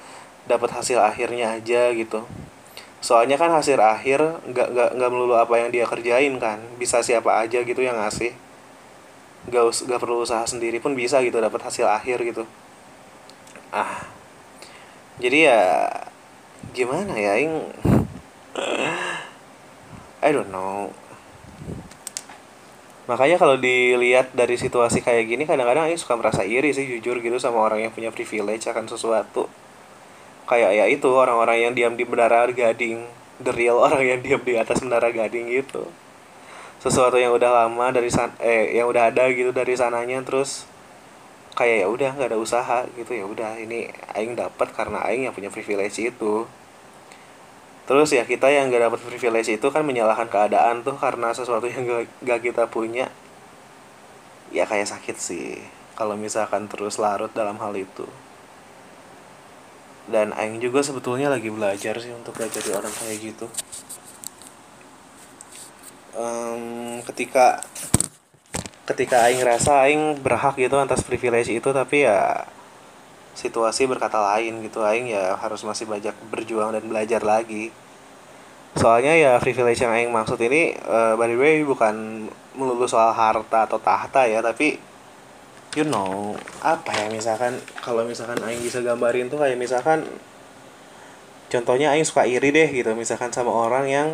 dapat 0.47 0.71
hasil 0.75 1.03
akhirnya 1.03 1.59
aja 1.59 1.91
gitu 1.91 2.23
soalnya 3.05 3.37
kan 3.39 3.53
hasil 3.53 3.79
akhir 3.79 4.19
nggak 4.51 4.69
nggak 4.73 4.91
nggak 4.99 5.11
melulu 5.13 5.37
apa 5.39 5.55
yang 5.61 5.71
dia 5.71 5.85
kerjain 5.87 6.35
kan. 6.41 6.59
Bisa 6.81 7.01
siapa 7.05 7.43
aja 7.43 7.63
gitu 7.63 7.81
yang 7.81 7.97
ngasih. 7.97 8.33
Nggak 9.51 9.63
us 9.67 9.79
nggak 9.87 10.01
perlu 10.03 10.23
usaha 10.27 10.43
sendiri 10.49 10.83
pun 10.83 10.97
bisa 10.99 11.23
gitu 11.23 11.39
dapat 11.39 11.61
hasil 11.63 11.87
akhir 11.87 12.23
gitu. 12.27 12.45
Ah. 13.71 14.09
Jadi 15.17 15.49
ya 15.49 15.89
gimana 16.77 17.17
ya 17.17 17.41
ing? 17.41 17.53
I 20.21 20.31
don't 20.33 20.51
know. 20.51 20.93
Makanya 23.07 23.39
kalau 23.39 23.55
dilihat 23.55 24.35
dari 24.35 24.59
situasi 24.59 24.99
kayak 24.99 25.31
gini 25.31 25.47
kadang-kadang 25.47 25.87
Aing 25.87 26.01
suka 26.01 26.19
merasa 26.19 26.43
iri 26.43 26.75
sih 26.75 26.83
jujur 26.91 27.23
gitu 27.23 27.39
sama 27.39 27.63
orang 27.63 27.87
yang 27.87 27.93
punya 27.95 28.11
privilege 28.11 28.67
akan 28.67 28.91
sesuatu 28.91 29.47
kayak 30.47 30.73
ya 30.79 30.85
itu 30.87 31.11
orang-orang 31.11 31.59
yang 31.69 31.73
diam 31.75 31.95
di 31.99 32.07
menara 32.07 32.47
gading 32.49 33.03
the 33.43 33.53
real 33.53 33.83
orang 33.83 34.07
yang 34.07 34.21
diam 34.23 34.41
di 34.41 34.55
atas 34.57 34.81
menara 34.81 35.11
gading 35.11 35.51
gitu. 35.51 35.91
Sesuatu 36.81 37.19
yang 37.19 37.35
udah 37.35 37.67
lama 37.67 37.87
dari 37.91 38.09
san 38.09 38.33
eh 38.39 38.79
yang 38.79 38.87
udah 38.87 39.11
ada 39.11 39.27
gitu 39.35 39.51
dari 39.51 39.75
sananya 39.75 40.23
terus 40.23 40.65
kayak 41.59 41.83
ya 41.83 41.87
udah 41.91 42.11
nggak 42.15 42.31
ada 42.31 42.39
usaha 42.39 42.79
gitu 42.95 43.13
ya 43.17 43.25
udah 43.27 43.59
ini 43.59 43.91
aing 44.15 44.37
dapat 44.39 44.71
karena 44.71 45.03
aing 45.11 45.29
yang 45.29 45.35
punya 45.35 45.51
privilege 45.51 45.99
itu. 45.99 46.47
Terus 47.87 48.11
ya 48.11 48.27
kita 48.27 48.51
yang 48.51 48.67
gak 48.67 48.91
dapat 48.91 48.99
privilege 48.99 49.47
itu 49.47 49.67
kan 49.71 49.87
menyalahkan 49.87 50.27
keadaan 50.27 50.83
tuh 50.83 50.99
karena 50.99 51.31
sesuatu 51.31 51.71
yang 51.71 51.87
gak, 51.87 52.11
gak 52.27 52.41
kita 52.43 52.67
punya. 52.67 53.07
Ya 54.51 54.67
kayak 54.67 54.91
sakit 54.91 55.17
sih 55.23 55.63
kalau 55.95 56.19
misalkan 56.19 56.67
terus 56.67 56.99
larut 56.99 57.31
dalam 57.31 57.63
hal 57.63 57.73
itu 57.79 58.11
dan 60.07 60.31
Aing 60.39 60.63
juga 60.63 60.83
sebetulnya 60.87 61.27
lagi 61.27 61.51
belajar 61.51 61.99
sih 61.99 62.15
untuk 62.15 62.39
gak 62.39 62.55
jadi 62.55 62.79
orang 62.79 62.95
kayak 62.95 63.19
gitu. 63.19 63.47
Um, 66.17 67.03
ketika 67.05 67.61
ketika 68.87 69.27
Aing 69.27 69.43
rasa 69.43 69.85
Aing 69.85 70.23
berhak 70.23 70.57
gitu 70.57 70.79
atas 70.79 71.03
privilege 71.03 71.51
itu 71.51 71.69
tapi 71.75 72.07
ya 72.07 72.47
situasi 73.35 73.91
berkata 73.91 74.23
lain 74.23 74.63
gitu. 74.63 74.87
Aing 74.87 75.11
ya 75.11 75.35
harus 75.37 75.67
masih 75.67 75.91
banyak 75.91 76.15
berjuang 76.31 76.71
dan 76.71 76.87
belajar 76.87 77.21
lagi. 77.27 77.75
Soalnya 78.79 79.19
ya 79.19 79.33
privilege 79.43 79.83
yang 79.83 79.91
Aing 79.91 80.15
maksud 80.15 80.39
ini 80.39 80.79
uh, 80.87 81.19
by 81.19 81.27
the 81.27 81.37
way 81.37 81.67
bukan 81.67 82.29
melulu 82.55 82.87
soal 82.87 83.11
harta 83.11 83.67
atau 83.67 83.83
tahta 83.83 84.25
ya 84.25 84.41
tapi 84.41 84.79
you 85.77 85.85
know 85.85 86.35
apa 86.65 86.91
ya 86.97 87.07
misalkan 87.13 87.61
kalau 87.85 88.03
misalkan 88.09 88.41
Aing 88.41 88.65
bisa 88.65 88.81
gambarin 88.81 89.29
tuh 89.29 89.39
kayak 89.39 89.61
misalkan 89.61 90.09
contohnya 91.53 91.93
Aing 91.93 92.09
suka 92.09 92.25
iri 92.25 92.49
deh 92.51 92.69
gitu 92.73 92.91
misalkan 92.97 93.31
sama 93.31 93.53
orang 93.53 93.85
yang 93.87 94.09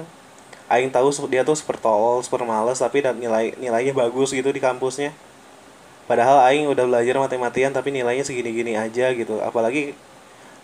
Aing 0.73 0.89
tahu 0.89 1.13
dia 1.29 1.45
tuh 1.45 1.53
super 1.53 1.77
tolol 1.77 2.25
super 2.25 2.49
males 2.49 2.81
tapi 2.81 3.05
nilai 3.05 3.53
nilainya 3.61 3.93
bagus 3.93 4.33
gitu 4.33 4.49
di 4.49 4.57
kampusnya. 4.57 5.13
Padahal 6.09 6.49
Aing 6.49 6.65
udah 6.65 6.89
belajar 6.89 7.21
mati-matian 7.21 7.77
tapi 7.77 7.93
nilainya 7.93 8.25
segini-gini 8.25 8.81
aja 8.81 9.13
gitu. 9.13 9.45
Apalagi 9.45 9.93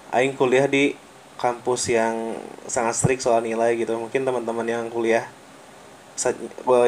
Aing 0.08 0.32
kuliah 0.32 0.64
di 0.64 0.96
kampus 1.36 1.92
yang 1.92 2.40
sangat 2.64 2.96
strict 2.96 3.20
soal 3.20 3.44
nilai 3.44 3.76
gitu. 3.76 4.00
Mungkin 4.00 4.24
teman-teman 4.24 4.64
yang 4.64 4.88
kuliah 4.88 5.28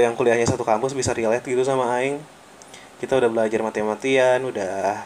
yang 0.01 0.17
kuliahnya 0.17 0.49
satu 0.49 0.65
kampus 0.65 0.97
bisa 0.97 1.13
relate 1.13 1.45
gitu 1.45 1.61
sama 1.61 1.93
Aing 2.01 2.25
kita 3.01 3.17
udah 3.17 3.33
belajar 3.33 3.65
mati-matian 3.65 4.45
udah 4.45 5.01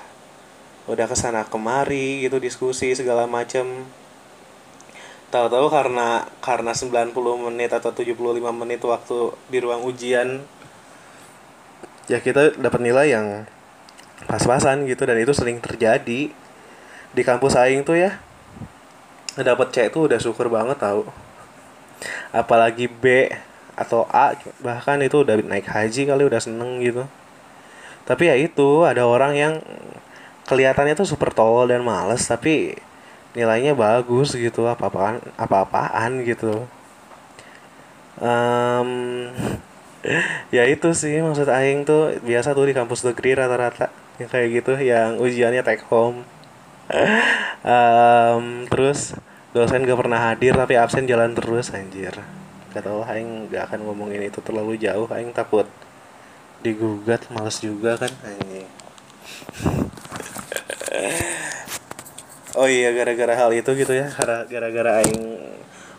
udah 0.91 1.07
ke 1.07 1.17
sana 1.17 1.47
kemari 1.47 2.27
gitu 2.27 2.43
diskusi 2.43 2.93
segala 2.93 3.25
macem. 3.31 3.87
Tahu-tahu 5.31 5.67
karena 5.71 6.27
karena 6.43 6.75
90 6.75 7.15
menit 7.49 7.71
atau 7.71 7.95
75 7.95 8.19
menit 8.51 8.83
waktu 8.83 9.19
di 9.49 9.59
ruang 9.63 9.87
ujian 9.87 10.43
ya 12.05 12.21
kita 12.21 12.61
dapat 12.61 12.85
nilai 12.85 13.17
yang 13.17 13.49
pas-pasan 14.29 14.85
gitu 14.91 15.07
dan 15.07 15.17
itu 15.17 15.31
sering 15.31 15.63
terjadi. 15.63 16.35
Di 17.15 17.23
kampus 17.23 17.55
aing 17.55 17.87
tuh 17.87 17.95
ya 17.95 18.19
dapat 19.39 19.71
C 19.71 19.87
tuh 19.89 20.11
udah 20.11 20.19
syukur 20.19 20.51
banget 20.51 20.83
tau. 20.83 21.07
Apalagi 22.35 22.91
B 22.91 23.31
atau 23.79 24.07
A 24.11 24.35
bahkan 24.63 24.99
itu 25.03 25.23
udah 25.23 25.39
naik 25.43 25.67
haji 25.67 26.07
kali 26.07 26.23
udah 26.27 26.39
seneng 26.39 26.79
gitu 26.83 27.07
tapi 28.05 28.29
ya 28.29 28.37
itu 28.37 28.85
ada 28.85 29.09
orang 29.09 29.33
yang 29.33 29.55
kelihatannya 30.45 30.93
tuh 30.93 31.09
super 31.09 31.33
tolol 31.33 31.69
dan 31.69 31.81
males 31.81 32.21
tapi 32.29 32.77
nilainya 33.33 33.73
bagus 33.75 34.37
gitu 34.37 34.69
apa-apaan 34.69 35.19
apa-apaan 35.41 36.23
gitu. 36.23 36.69
Um, 38.21 39.33
ya 40.55 40.69
itu 40.69 40.93
sih 40.95 41.19
maksud 41.25 41.49
aing 41.51 41.89
tuh 41.89 42.21
biasa 42.23 42.53
tuh 42.53 42.71
di 42.71 42.75
kampus 42.77 43.03
negeri 43.03 43.35
rata-rata 43.35 43.91
yang 44.21 44.31
kayak 44.31 44.49
gitu 44.63 44.73
yang 44.79 45.19
ujiannya 45.19 45.63
take 45.65 45.85
home. 45.89 46.23
Um, 47.65 48.69
terus 48.69 49.17
dosen 49.57 49.89
gak 49.89 49.97
pernah 49.97 50.21
hadir 50.21 50.53
tapi 50.53 50.77
absen 50.77 51.09
jalan 51.09 51.33
terus 51.33 51.73
anjir. 51.73 52.13
Gak 52.77 52.85
tau 52.85 53.01
aing 53.09 53.49
gak 53.49 53.73
akan 53.73 53.89
ngomongin 53.89 54.21
itu 54.29 54.45
terlalu 54.45 54.77
jauh 54.77 55.09
aing 55.09 55.33
takut 55.33 55.65
digugat 56.65 57.29
males 57.29 57.61
juga 57.61 58.01
kan. 58.01 58.09
Anjing. 58.25 58.69
Oh 62.57 62.65
iya 62.65 62.97
gara-gara 62.97 63.35
hal 63.37 63.51
itu 63.53 63.71
gitu 63.77 63.93
ya. 63.93 64.09
Gara-gara 64.49 65.05
aing 65.05 65.21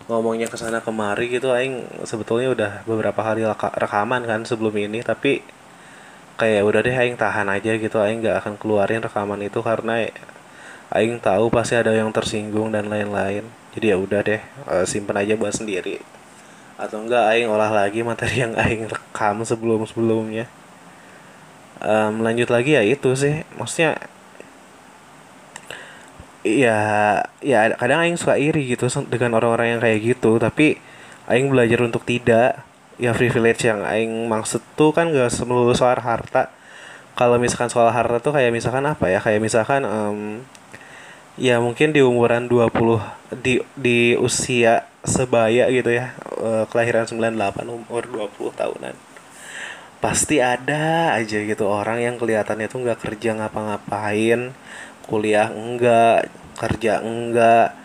ngomongnya 0.09 0.49
ke 0.49 0.57
sana 0.57 0.81
kemari 0.81 1.29
gitu 1.33 1.49
aing 1.53 2.05
sebetulnya 2.05 2.49
udah 2.53 2.71
beberapa 2.85 3.21
hari 3.21 3.45
rekaman 3.77 4.21
kan 4.25 4.45
sebelum 4.45 4.73
ini 4.77 5.01
tapi 5.01 5.41
kayak 6.37 6.61
udah 6.65 6.81
deh 6.81 6.95
aing 6.97 7.15
tahan 7.15 7.45
aja 7.53 7.77
gitu. 7.77 8.01
Aing 8.01 8.25
nggak 8.25 8.41
akan 8.41 8.53
keluarin 8.57 9.05
rekaman 9.05 9.45
itu 9.45 9.61
karena 9.61 10.09
aing 10.89 11.21
tahu 11.21 11.53
pasti 11.53 11.77
ada 11.77 11.93
yang 11.93 12.09
tersinggung 12.09 12.73
dan 12.73 12.89
lain-lain. 12.89 13.45
Jadi 13.77 13.85
ya 13.91 13.97
udah 13.99 14.23
deh 14.25 14.41
uh, 14.71 14.87
simpen 14.87 15.19
aja 15.19 15.37
buat 15.37 15.53
sendiri 15.53 16.01
atau 16.75 16.99
enggak 16.99 17.23
aing 17.31 17.47
olah 17.47 17.71
lagi 17.71 18.03
materi 18.03 18.43
yang 18.43 18.53
aing 18.59 18.91
rekam 18.91 19.41
sebelum 19.47 19.87
sebelumnya 19.87 20.47
um, 21.85 22.23
lanjut 22.23 22.49
lagi 22.51 22.75
ya 22.75 22.83
itu 22.85 23.13
sih. 23.17 23.43
Maksudnya 23.55 23.99
ya 26.45 26.77
ya 27.41 27.73
kadang 27.73 28.05
aing 28.05 28.17
suka 28.21 28.37
iri 28.37 28.69
gitu 28.69 28.85
dengan 29.09 29.37
orang-orang 29.37 29.77
yang 29.77 29.81
kayak 29.81 29.99
gitu. 30.15 30.37
Tapi 30.41 30.79
aing 31.29 31.49
belajar 31.51 31.79
untuk 31.85 32.03
tidak. 32.03 32.63
Ya 32.95 33.11
privilege 33.11 33.67
yang 33.67 33.83
aing 33.83 34.31
maksud 34.31 34.63
tuh 34.79 34.95
kan 34.95 35.11
gak 35.11 35.27
melulu 35.43 35.75
soal 35.75 35.99
harta. 35.99 36.47
Kalau 37.15 37.35
misalkan 37.39 37.67
soal 37.67 37.91
harta 37.91 38.23
tuh 38.23 38.31
kayak 38.31 38.55
misalkan 38.55 38.87
apa 38.87 39.11
ya? 39.11 39.19
Kayak 39.19 39.43
misalkan 39.43 39.83
um, 39.83 40.43
ya 41.35 41.59
mungkin 41.59 41.91
di 41.91 41.99
umuran 41.99 42.47
20 42.47 43.43
di 43.43 43.59
di 43.75 44.15
usia 44.15 44.87
sebaya 45.03 45.67
gitu 45.67 45.91
ya 45.91 46.15
uh, 46.39 46.63
kelahiran 46.71 47.05
98 47.05 47.67
umur 47.67 48.03
20 48.07 48.55
tahunan. 48.55 48.95
Pasti 49.99 50.39
ada 50.39 51.15
aja 51.17 51.37
gitu 51.43 51.67
orang 51.67 51.99
yang 51.99 52.15
kelihatannya 52.15 52.67
tuh 52.71 52.79
nggak 52.87 52.99
kerja 53.03 53.35
ngapa-ngapain 53.35 54.55
kuliah 55.05 55.51
enggak 55.51 56.31
kerja 56.55 57.03
enggak. 57.03 57.75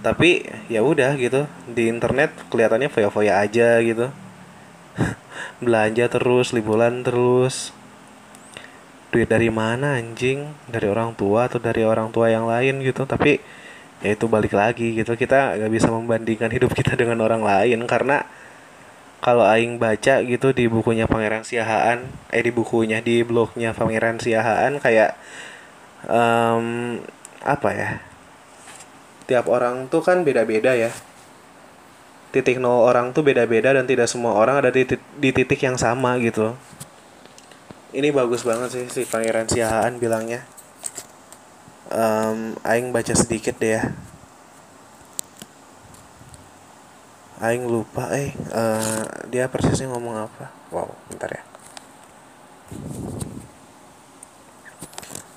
Tapi 0.00 0.48
ya 0.72 0.80
udah 0.80 1.16
gitu 1.20 1.44
di 1.68 1.88
internet 1.88 2.32
kelihatannya 2.52 2.88
foya-foya 2.92 3.40
aja 3.40 3.80
gitu. 3.80 4.12
Belanja 5.64 6.08
terus 6.08 6.52
liburan 6.52 7.00
terus 7.04 7.72
duit 9.10 9.26
dari 9.26 9.50
mana 9.50 9.98
anjing? 9.98 10.46
Dari 10.70 10.86
orang 10.86 11.18
tua 11.18 11.50
atau 11.50 11.58
dari 11.58 11.82
orang 11.82 12.14
tua 12.14 12.30
yang 12.30 12.46
lain 12.46 12.80
gitu. 12.86 13.04
Tapi 13.04 13.42
ya 14.00 14.10
itu 14.14 14.26
balik 14.30 14.54
lagi 14.54 14.96
gitu. 14.96 15.18
Kita 15.18 15.58
nggak 15.58 15.72
bisa 15.74 15.90
membandingkan 15.90 16.50
hidup 16.50 16.72
kita 16.72 16.94
dengan 16.94 17.20
orang 17.20 17.42
lain. 17.42 17.84
Karena 17.90 18.22
kalau 19.20 19.44
aing 19.44 19.76
baca 19.76 20.24
gitu 20.24 20.56
di 20.56 20.64
bukunya 20.70 21.04
Pangeran 21.04 21.44
Siahaan 21.44 22.08
eh 22.32 22.40
di 22.40 22.48
bukunya 22.48 23.04
di 23.04 23.20
blognya 23.20 23.76
Pangeran 23.76 24.16
Siahaan 24.16 24.80
kayak 24.80 25.18
um, 26.08 26.96
apa 27.44 27.68
ya? 27.74 27.90
Tiap 29.28 29.46
orang 29.50 29.90
tuh 29.92 30.00
kan 30.00 30.22
beda-beda 30.24 30.72
ya. 30.72 30.90
Titik 32.30 32.62
nol 32.62 32.86
orang 32.86 33.10
tuh 33.10 33.26
beda-beda 33.26 33.74
dan 33.74 33.90
tidak 33.90 34.06
semua 34.06 34.38
orang 34.38 34.62
ada 34.62 34.70
di, 34.70 34.86
di 35.18 35.30
titik 35.34 35.58
yang 35.66 35.74
sama 35.74 36.14
gitu 36.22 36.54
ini 37.90 38.08
bagus 38.14 38.46
banget 38.46 38.68
sih 38.70 38.84
si 38.90 39.02
Pangeran 39.06 39.50
Siahaan 39.50 39.98
bilangnya. 39.98 40.46
Um, 41.90 42.54
Aing 42.62 42.94
baca 42.94 43.14
sedikit 43.14 43.58
deh 43.58 43.78
ya. 43.78 43.90
Aing 47.42 47.66
lupa 47.66 48.12
eh 48.14 48.36
uh, 48.52 49.04
dia 49.32 49.50
persisnya 49.50 49.90
ngomong 49.90 50.28
apa? 50.28 50.54
Wow 50.70 50.94
bentar 51.10 51.30
ya. 51.34 51.42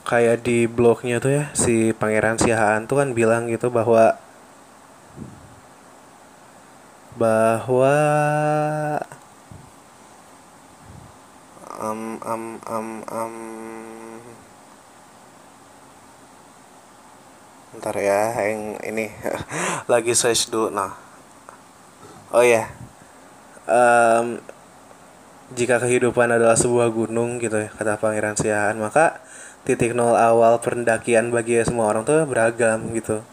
Kayak 0.03 0.45
di 0.45 0.69
blognya 0.69 1.17
tuh 1.17 1.31
ya 1.33 1.43
si 1.57 1.89
Pangeran 1.95 2.37
Siahaan 2.37 2.85
tuh 2.85 3.01
kan 3.01 3.17
bilang 3.17 3.49
gitu 3.49 3.73
bahwa 3.73 4.19
bahwa 7.17 7.97
um, 11.83 12.01
um, 12.23 12.43
um, 12.63 12.87
um, 13.11 13.35
ntar 17.75 17.99
ya 17.99 18.31
yang 18.47 18.79
ini. 18.87 19.11
Lagi 19.91 20.15
search 20.15 20.47
dulu 20.47 20.71
nah. 20.71 20.95
Oh 22.31 22.41
ya 22.41 22.71
um, 23.67 24.39
jika 25.53 25.77
kehidupan 25.77 26.33
adalah 26.33 26.57
sebuah 26.57 26.89
gunung 26.89 27.37
gitu 27.37 27.61
ya 27.61 27.69
kata 27.69 27.99
Pangeran 28.01 28.35
Siahaan 28.35 28.79
maka 28.81 29.21
titik 29.63 29.93
nol 29.95 30.17
awal 30.17 30.59
pendakian 30.59 31.29
bagi 31.31 31.61
semua 31.63 31.91
orang 31.91 32.03
tuh 32.03 32.25
beragam 32.27 32.91
gitu. 32.95 33.23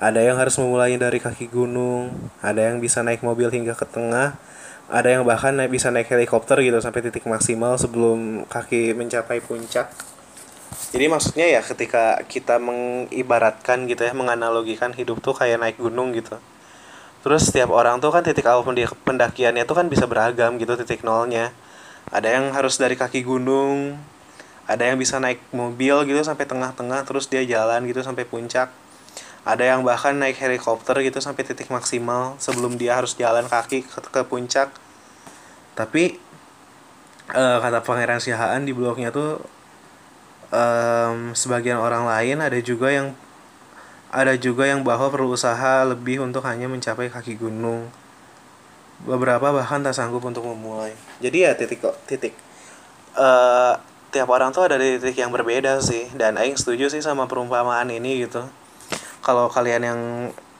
Ada 0.00 0.24
yang 0.24 0.40
harus 0.40 0.56
memulainya 0.56 1.06
dari 1.06 1.20
kaki 1.20 1.52
gunung 1.52 2.10
ada 2.40 2.72
yang 2.72 2.80
bisa 2.80 3.04
naik 3.04 3.20
mobil 3.20 3.52
hingga 3.52 3.76
ke 3.76 3.86
tengah 3.86 4.34
ada 4.92 5.08
yang 5.08 5.24
bahkan 5.24 5.56
naik 5.56 5.72
bisa 5.72 5.88
naik 5.88 6.12
helikopter 6.12 6.60
gitu 6.60 6.76
sampai 6.84 7.00
titik 7.00 7.24
maksimal 7.24 7.80
sebelum 7.80 8.44
kaki 8.44 8.92
mencapai 8.92 9.40
puncak. 9.40 9.88
Jadi 10.92 11.08
maksudnya 11.08 11.48
ya 11.48 11.64
ketika 11.64 12.20
kita 12.28 12.60
mengibaratkan 12.60 13.88
gitu 13.88 14.04
ya 14.04 14.12
menganalogikan 14.12 14.92
hidup 14.92 15.24
tuh 15.24 15.32
kayak 15.32 15.64
naik 15.64 15.80
gunung 15.80 16.12
gitu. 16.12 16.36
Terus 17.24 17.48
setiap 17.48 17.72
orang 17.72 18.04
tuh 18.04 18.12
kan 18.12 18.20
titik 18.20 18.44
awal 18.44 18.68
pendakiannya 19.08 19.64
tuh 19.64 19.80
kan 19.80 19.88
bisa 19.88 20.04
beragam 20.04 20.60
gitu 20.60 20.76
titik 20.76 21.00
nolnya. 21.00 21.56
Ada 22.12 22.36
yang 22.36 22.52
harus 22.52 22.76
dari 22.76 22.92
kaki 22.92 23.24
gunung 23.24 23.96
ada 24.68 24.86
yang 24.86 25.00
bisa 25.00 25.16
naik 25.18 25.40
mobil 25.50 26.04
gitu 26.04 26.20
sampai 26.20 26.44
tengah-tengah 26.44 27.02
terus 27.08 27.26
dia 27.32 27.40
jalan 27.48 27.80
gitu 27.88 28.04
sampai 28.04 28.28
puncak. 28.28 28.68
Ada 29.48 29.72
yang 29.72 29.80
bahkan 29.88 30.20
naik 30.20 30.36
helikopter 30.36 31.00
gitu 31.00 31.16
sampai 31.18 31.48
titik 31.48 31.72
maksimal 31.72 32.36
sebelum 32.36 32.76
dia 32.76 33.00
harus 33.00 33.16
jalan 33.16 33.48
kaki 33.48 33.88
ke, 33.88 33.98
ke 34.12 34.22
puncak 34.28 34.81
tapi 35.72 36.20
uh, 37.32 37.58
kata 37.60 37.80
pangeran 37.80 38.20
Sihaan 38.20 38.68
di 38.68 38.76
blognya 38.76 39.08
tuh 39.08 39.40
um, 40.52 41.32
sebagian 41.32 41.80
orang 41.80 42.04
lain 42.04 42.44
ada 42.44 42.58
juga 42.60 42.92
yang 42.92 43.16
ada 44.12 44.36
juga 44.36 44.68
yang 44.68 44.84
bahwa 44.84 45.08
perlu 45.08 45.32
usaha 45.32 45.88
lebih 45.88 46.20
untuk 46.20 46.44
hanya 46.44 46.68
mencapai 46.68 47.08
kaki 47.08 47.40
gunung. 47.40 47.88
Beberapa 49.08 49.50
bahkan 49.56 49.80
tak 49.80 49.96
sanggup 49.96 50.20
untuk 50.28 50.44
memulai. 50.44 50.92
Jadi 51.24 51.48
ya 51.48 51.56
titik 51.56 51.80
kok 51.80 51.96
titik. 52.04 52.36
Uh, 53.16 53.72
tiap 54.12 54.28
orang 54.28 54.52
tuh 54.52 54.68
ada 54.68 54.76
titik 54.76 55.16
yang 55.16 55.32
berbeda 55.32 55.80
sih. 55.80 56.12
Dan 56.12 56.36
Aing 56.36 56.60
setuju 56.60 56.92
sih 56.92 57.00
sama 57.00 57.24
perumpamaan 57.24 57.88
ini 57.88 58.28
gitu. 58.28 58.44
Kalau 59.24 59.48
kalian 59.48 59.82
yang 59.82 60.00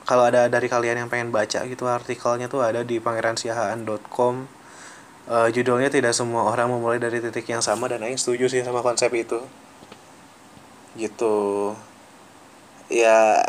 kalau 0.09 0.27
ada 0.27 0.49
dari 0.49 0.73
kalian 0.73 1.05
yang 1.05 1.09
pengen 1.13 1.29
baca 1.29 1.69
gitu 1.69 1.85
artikelnya 1.87 2.49
tuh 2.49 2.65
ada 2.65 2.81
di 2.83 2.99
pangeransiahaan.com 2.99 4.62
uh, 5.33 5.49
judulnya 5.49 5.89
tidak 5.89 6.13
semua 6.13 6.45
orang 6.45 6.69
memulai 6.69 7.01
dari 7.01 7.19
titik 7.25 7.49
yang 7.49 7.65
sama 7.65 7.89
dan 7.89 8.05
Aing 8.05 8.21
setuju 8.21 8.53
sih 8.53 8.61
sama 8.61 8.85
konsep 8.85 9.09
itu. 9.17 9.41
Gitu. 10.93 11.37
Ya 12.93 13.41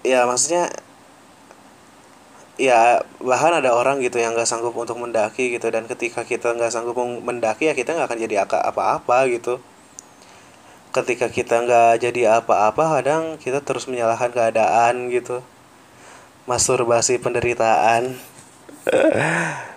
ya 0.00 0.24
maksudnya 0.24 0.72
ya 2.56 3.02
bahkan 3.20 3.52
ada 3.60 3.74
orang 3.76 3.98
gitu 4.00 4.16
yang 4.16 4.32
nggak 4.32 4.46
sanggup 4.48 4.72
untuk 4.78 4.96
mendaki 4.96 5.52
gitu 5.58 5.68
dan 5.74 5.90
ketika 5.90 6.22
kita 6.22 6.54
nggak 6.54 6.70
sanggup 6.70 6.96
mendaki 7.00 7.66
ya 7.68 7.74
kita 7.76 7.92
nggak 7.92 8.08
akan 8.08 8.20
jadi 8.24 8.36
apa-apa 8.48 9.28
gitu. 9.28 9.60
Ketika 10.94 11.26
kita 11.28 11.66
nggak 11.66 11.92
jadi 12.00 12.40
apa-apa 12.40 13.00
kadang 13.00 13.36
kita 13.36 13.60
terus 13.60 13.84
menyalahkan 13.90 14.32
keadaan 14.32 15.12
gitu. 15.12 15.44
Masturbasi 16.44 17.18
penderitaan 17.24 18.20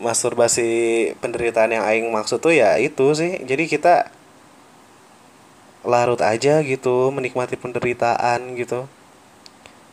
masturbasi 0.00 0.68
penderitaan 1.20 1.76
yang 1.76 1.84
aing 1.84 2.08
maksud 2.08 2.40
tuh 2.40 2.56
ya 2.56 2.80
itu 2.80 3.12
sih. 3.12 3.44
Jadi 3.44 3.68
kita 3.68 4.08
larut 5.84 6.20
aja 6.20 6.60
gitu 6.64 7.12
menikmati 7.12 7.60
penderitaan 7.60 8.56
gitu. 8.56 8.88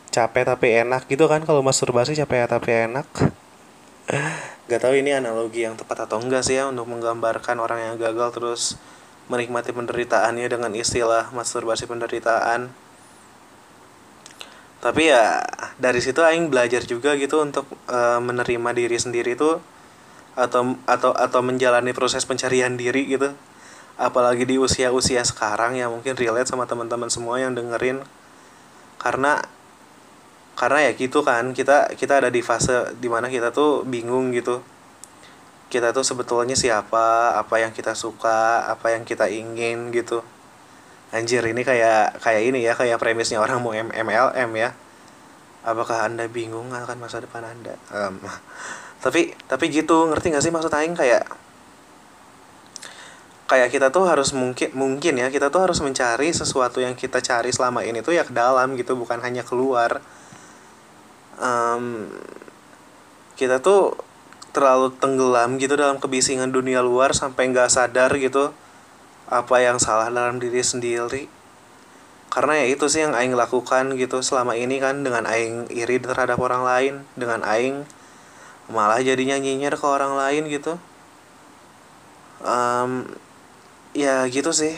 Capek 0.08 0.48
tapi 0.48 0.72
enak 0.82 1.04
gitu 1.06 1.28
kan 1.28 1.44
kalau 1.44 1.60
masturbasi 1.60 2.16
capek 2.16 2.48
tapi 2.48 2.88
enak. 2.88 3.06
Gak 4.68 4.80
tahu 4.84 5.00
ini 5.00 5.16
analogi 5.16 5.64
yang 5.64 5.76
tepat 5.76 6.08
atau 6.08 6.20
enggak 6.20 6.44
sih 6.44 6.56
ya 6.56 6.68
untuk 6.68 6.88
menggambarkan 6.88 7.56
orang 7.56 7.80
yang 7.92 7.94
gagal 7.96 8.36
terus 8.36 8.62
menikmati 9.28 9.72
penderitaannya 9.72 10.48
dengan 10.48 10.72
istilah 10.72 11.28
masturbasi 11.32 11.84
penderitaan. 11.84 12.72
Tapi 14.78 15.02
ya 15.10 15.44
dari 15.76 16.00
situ 16.00 16.20
aing 16.24 16.48
belajar 16.48 16.84
juga 16.84 17.16
gitu 17.16 17.40
untuk 17.44 17.68
uh, 17.88 18.20
menerima 18.20 18.70
diri 18.76 18.96
sendiri 18.96 19.36
tuh 19.36 19.60
atau 20.38 20.78
atau 20.86 21.10
atau 21.10 21.40
menjalani 21.42 21.90
proses 21.90 22.22
pencarian 22.22 22.78
diri 22.78 23.10
gitu. 23.10 23.34
Apalagi 23.98 24.46
di 24.46 24.54
usia-usia 24.62 25.26
sekarang 25.26 25.74
ya 25.74 25.90
mungkin 25.90 26.14
relate 26.14 26.46
sama 26.46 26.70
teman-teman 26.70 27.10
semua 27.10 27.42
yang 27.42 27.58
dengerin. 27.58 28.06
Karena 29.02 29.42
karena 30.54 30.86
ya 30.86 30.92
gitu 30.94 31.26
kan 31.26 31.50
kita 31.54 31.90
kita 31.98 32.22
ada 32.22 32.30
di 32.30 32.42
fase 32.42 32.94
di 33.02 33.10
mana 33.10 33.26
kita 33.26 33.50
tuh 33.50 33.82
bingung 33.82 34.30
gitu. 34.30 34.62
Kita 35.68 35.90
tuh 35.90 36.06
sebetulnya 36.06 36.54
siapa 36.54 37.34
apa 37.34 37.58
yang 37.58 37.74
kita 37.74 37.98
suka 37.98 38.70
apa 38.70 38.94
yang 38.94 39.02
kita 39.02 39.26
ingin 39.26 39.90
gitu. 39.90 40.22
Anjir 41.10 41.42
ini 41.42 41.66
kayak 41.66 42.22
kayak 42.22 42.42
ini 42.46 42.62
ya 42.62 42.78
kayak 42.78 43.02
premisnya 43.02 43.42
orang 43.42 43.58
mau 43.58 43.74
MLM 43.74 44.50
ya. 44.54 44.70
Apakah 45.66 46.06
anda 46.06 46.30
bingung 46.30 46.70
akan 46.70 46.96
masa 47.02 47.18
depan 47.18 47.42
anda? 47.42 47.74
Um, 47.90 48.22
tapi 48.98 49.34
tapi 49.46 49.70
gitu 49.70 50.10
ngerti 50.10 50.34
gak 50.34 50.42
sih 50.42 50.52
maksud 50.54 50.72
aing? 50.74 50.98
Kayak 50.98 51.26
kayak 53.48 53.72
kita 53.72 53.88
tuh 53.88 54.04
harus 54.04 54.36
mungkin 54.36 54.68
mungkin 54.76 55.16
ya 55.16 55.32
kita 55.32 55.48
tuh 55.48 55.64
harus 55.64 55.80
mencari 55.80 56.28
sesuatu 56.36 56.84
yang 56.84 56.92
kita 56.92 57.24
cari 57.24 57.48
selama 57.48 57.80
ini 57.80 58.04
tuh 58.04 58.12
ya 58.12 58.28
ke 58.28 58.36
dalam 58.36 58.76
gitu 58.76 58.98
bukan 58.98 59.22
hanya 59.24 59.40
keluar. 59.46 60.04
Um, 61.38 62.10
kita 63.38 63.62
tuh 63.62 63.94
terlalu 64.50 64.90
tenggelam 64.98 65.56
gitu 65.62 65.78
dalam 65.78 66.02
kebisingan 66.02 66.50
dunia 66.50 66.82
luar 66.82 67.14
sampai 67.14 67.48
nggak 67.54 67.70
sadar 67.70 68.10
gitu 68.18 68.50
apa 69.30 69.56
yang 69.62 69.78
salah 69.78 70.10
dalam 70.12 70.42
diri 70.42 70.60
sendiri. 70.60 71.30
Karena 72.28 72.60
ya 72.60 72.66
itu 72.68 72.84
sih 72.92 73.06
yang 73.06 73.16
aing 73.16 73.32
lakukan 73.32 73.96
gitu 73.96 74.20
selama 74.20 74.52
ini 74.58 74.76
kan 74.82 75.00
dengan 75.00 75.24
aing 75.24 75.72
iri 75.72 75.96
terhadap 75.96 76.36
orang 76.36 76.60
lain 76.66 76.94
dengan 77.16 77.40
aing 77.46 77.88
malah 78.68 79.00
jadinya 79.00 79.40
nyinyir 79.40 79.74
ke 79.76 79.86
orang 79.88 80.16
lain 80.16 80.48
gitu. 80.52 80.76
Um, 82.44 83.08
ya 83.96 84.24
gitu 84.28 84.52
sih. 84.52 84.76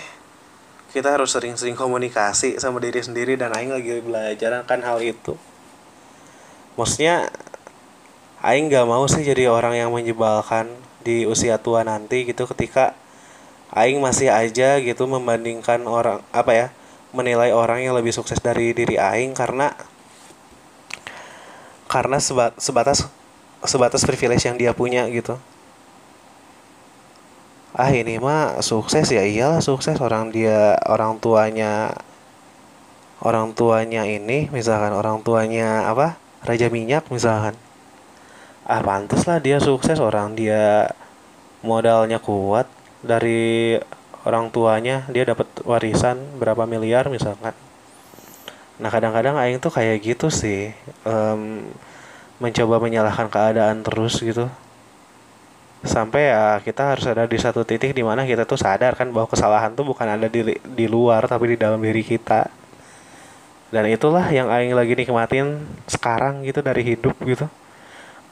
Kita 0.91 1.15
harus 1.15 1.31
sering-sering 1.31 1.79
komunikasi 1.79 2.59
sama 2.59 2.83
diri 2.83 2.99
sendiri 2.99 3.39
dan 3.39 3.55
aing 3.55 3.71
lagi 3.71 4.03
belajar 4.03 4.67
kan 4.67 4.83
hal 4.83 4.99
itu. 4.99 5.39
Maksudnya 6.75 7.31
aing 8.43 8.73
gak 8.73 8.89
mau 8.89 9.05
sih 9.07 9.23
jadi 9.23 9.53
orang 9.53 9.77
yang 9.77 9.91
menyebalkan 9.95 10.67
di 11.05 11.29
usia 11.29 11.61
tua 11.61 11.85
nanti 11.85 12.25
gitu 12.27 12.49
ketika 12.51 12.97
aing 13.73 14.03
masih 14.03 14.33
aja 14.35 14.83
gitu 14.83 15.07
membandingkan 15.07 15.87
orang 15.87 16.25
apa 16.35 16.53
ya 16.53 16.67
menilai 17.11 17.51
orang 17.55 17.83
yang 17.83 17.95
lebih 17.95 18.15
sukses 18.15 18.39
dari 18.39 18.75
diri 18.75 18.99
aing 18.99 19.35
karena 19.35 19.75
karena 21.91 22.23
sebat, 22.23 22.55
sebatas 22.63 23.11
sebatas 23.65 24.05
privilege 24.05 24.45
yang 24.49 24.57
dia 24.57 24.73
punya 24.73 25.05
gitu. 25.13 25.37
Ah 27.77 27.93
ini 27.95 28.19
mah 28.19 28.61
sukses 28.65 29.07
ya. 29.13 29.23
Iyalah 29.23 29.63
sukses. 29.63 29.97
Orang 30.03 30.35
dia 30.35 30.77
orang 30.89 31.21
tuanya 31.23 31.95
orang 33.21 33.53
tuanya 33.53 34.09
ini 34.09 34.49
misalkan 34.49 34.97
orang 34.97 35.21
tuanya 35.21 35.87
apa 35.87 36.17
raja 36.43 36.67
minyak 36.73 37.07
misalkan. 37.13 37.55
Ah 38.67 38.83
pantas 38.83 39.25
lah 39.29 39.39
dia 39.39 39.63
sukses. 39.63 40.01
Orang 40.03 40.35
dia 40.35 40.91
modalnya 41.63 42.19
kuat. 42.19 42.67
Dari 43.01 43.81
orang 44.29 44.53
tuanya 44.53 45.09
dia 45.09 45.25
dapat 45.25 45.49
warisan 45.65 46.21
berapa 46.37 46.67
miliar 46.69 47.09
misalkan. 47.09 47.57
Nah 48.81 48.89
kadang-kadang 48.89 49.37
aing 49.37 49.61
tuh 49.61 49.73
kayak 49.73 50.01
gitu 50.01 50.33
sih. 50.33 50.73
Um, 51.05 51.71
mencoba 52.41 52.81
menyalahkan 52.81 53.29
keadaan 53.29 53.85
terus 53.85 54.19
gitu. 54.19 54.49
Sampai 55.81 56.33
ya 56.33 56.61
kita 56.61 56.93
harus 56.97 57.05
ada 57.09 57.25
di 57.25 57.39
satu 57.41 57.65
titik 57.65 57.97
di 57.97 58.05
mana 58.05 58.25
kita 58.29 58.45
tuh 58.45 58.61
sadar 58.61 58.97
kan 58.97 59.09
bahwa 59.13 59.29
kesalahan 59.29 59.73
tuh 59.73 59.85
bukan 59.85 60.09
ada 60.09 60.29
di 60.29 60.57
di 60.57 60.87
luar 60.89 61.25
tapi 61.29 61.55
di 61.55 61.57
dalam 61.61 61.81
diri 61.81 62.01
kita. 62.05 62.49
Dan 63.71 63.87
itulah 63.87 64.27
yang 64.35 64.51
aing 64.51 64.75
lagi 64.75 64.99
nikmatin 64.99 65.63
sekarang 65.87 66.43
gitu 66.43 66.61
dari 66.61 66.83
hidup 66.83 67.15
gitu. 67.23 67.47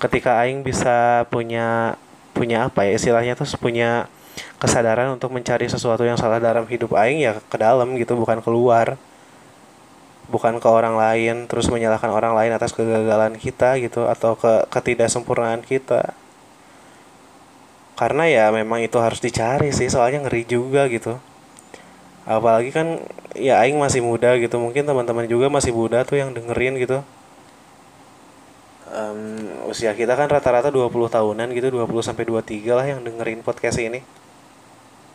Ketika 0.01 0.41
aing 0.43 0.67
bisa 0.67 1.25
punya 1.31 1.95
punya 2.35 2.67
apa 2.67 2.89
ya 2.89 2.97
istilahnya 2.97 3.35
tuh 3.39 3.47
punya 3.61 4.09
kesadaran 4.63 5.15
untuk 5.15 5.31
mencari 5.35 5.67
sesuatu 5.67 6.07
yang 6.07 6.15
salah 6.15 6.39
dalam 6.39 6.67
hidup 6.67 6.95
aing 6.95 7.23
ya 7.23 7.39
ke 7.39 7.57
dalam 7.59 7.95
gitu 7.99 8.15
bukan 8.15 8.39
keluar 8.43 8.95
bukan 10.29 10.61
ke 10.61 10.69
orang 10.69 10.95
lain 10.95 11.49
terus 11.49 11.73
menyalahkan 11.73 12.13
orang 12.13 12.37
lain 12.37 12.53
atas 12.53 12.77
kegagalan 12.77 13.35
kita 13.41 13.81
gitu 13.81 14.05
atau 14.05 14.37
ke 14.37 14.69
ketidaksempurnaan 14.69 15.65
kita. 15.65 16.13
Karena 17.99 18.31
ya 18.31 18.45
memang 18.55 18.79
itu 18.85 18.95
harus 19.03 19.19
dicari 19.19 19.75
sih 19.75 19.91
soalnya 19.91 20.29
ngeri 20.29 20.45
juga 20.47 20.87
gitu. 20.87 21.19
Apalagi 22.29 22.71
kan 22.71 23.01
ya 23.33 23.59
aing 23.65 23.81
masih 23.81 24.05
muda 24.05 24.37
gitu 24.37 24.61
mungkin 24.61 24.85
teman-teman 24.85 25.25
juga 25.25 25.49
masih 25.49 25.73
muda 25.73 26.05
tuh 26.05 26.21
yang 26.21 26.31
dengerin 26.37 26.77
gitu. 26.77 27.01
Um, 28.89 29.49
usia 29.69 29.93
kita 29.93 30.17
kan 30.17 30.29
rata-rata 30.33 30.73
20 30.73 30.89
tahunan 31.13 31.49
gitu 31.53 31.69
20 31.73 31.89
sampai 32.05 32.25
23 32.25 32.79
lah 32.79 32.87
yang 32.87 33.01
dengerin 33.01 33.41
podcast 33.41 33.81
ini. 33.81 34.05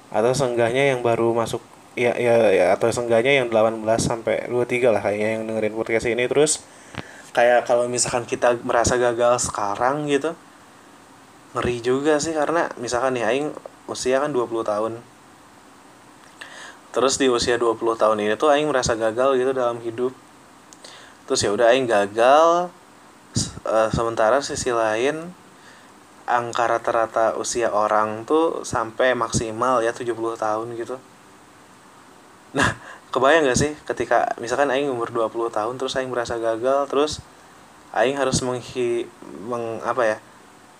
Atau 0.10 0.34
seenggaknya 0.34 0.94
yang 0.94 1.06
baru 1.06 1.34
masuk 1.34 1.62
ya 1.94 2.18
ya, 2.18 2.50
ya 2.50 2.66
atau 2.74 2.90
seenggaknya 2.90 3.42
yang 3.42 3.48
18 3.54 3.86
sampai 4.02 4.50
23 4.50 4.94
lah 4.94 5.02
kayaknya 5.02 5.30
yang 5.40 5.44
dengerin 5.50 5.74
podcast 5.78 6.06
ini. 6.10 6.26
Terus 6.26 6.66
kayak 7.34 7.66
kalau 7.66 7.86
misalkan 7.90 8.26
kita 8.26 8.58
merasa 8.66 8.98
gagal 8.98 9.50
sekarang 9.50 10.10
gitu 10.10 10.34
ngeri 11.54 11.78
juga 11.86 12.18
sih. 12.18 12.34
Karena 12.34 12.70
misalkan 12.82 13.18
nih 13.18 13.26
aing 13.26 13.48
usia 13.86 14.22
kan 14.22 14.34
20 14.34 14.66
tahun. 14.66 14.94
Terus 16.94 17.18
di 17.18 17.30
usia 17.30 17.58
20 17.58 17.78
tahun 17.98 18.18
ini 18.22 18.38
tuh 18.38 18.54
aing 18.54 18.70
merasa 18.70 18.94
gagal 18.94 19.38
gitu 19.38 19.54
dalam 19.54 19.82
hidup. 19.82 20.14
Terus 21.30 21.42
ya 21.42 21.50
udah 21.54 21.74
aing 21.74 21.90
gagal. 21.90 22.70
Uh, 23.66 23.90
sementara 23.90 24.46
sisi 24.46 24.70
lain 24.70 25.34
angka 26.30 26.70
rata-rata 26.70 27.34
usia 27.34 27.74
orang 27.74 28.30
tuh 28.30 28.62
sampai 28.62 29.18
maksimal 29.18 29.82
ya 29.82 29.90
70 29.90 30.14
tahun 30.38 30.68
gitu. 30.78 31.02
Nah, 32.54 32.78
kebayang 33.10 33.50
gak 33.50 33.60
sih 33.60 33.74
ketika 33.86 34.30
misalkan 34.38 34.70
aing 34.70 34.90
umur 34.90 35.10
20 35.10 35.50
tahun 35.50 35.76
terus 35.78 35.98
aing 35.98 36.10
merasa 36.10 36.38
gagal 36.38 36.86
terus 36.90 37.22
aing 37.94 38.18
harus 38.18 38.42
menghi 38.46 39.10
meng 39.46 39.82
apa 39.86 40.04
ya? 40.06 40.18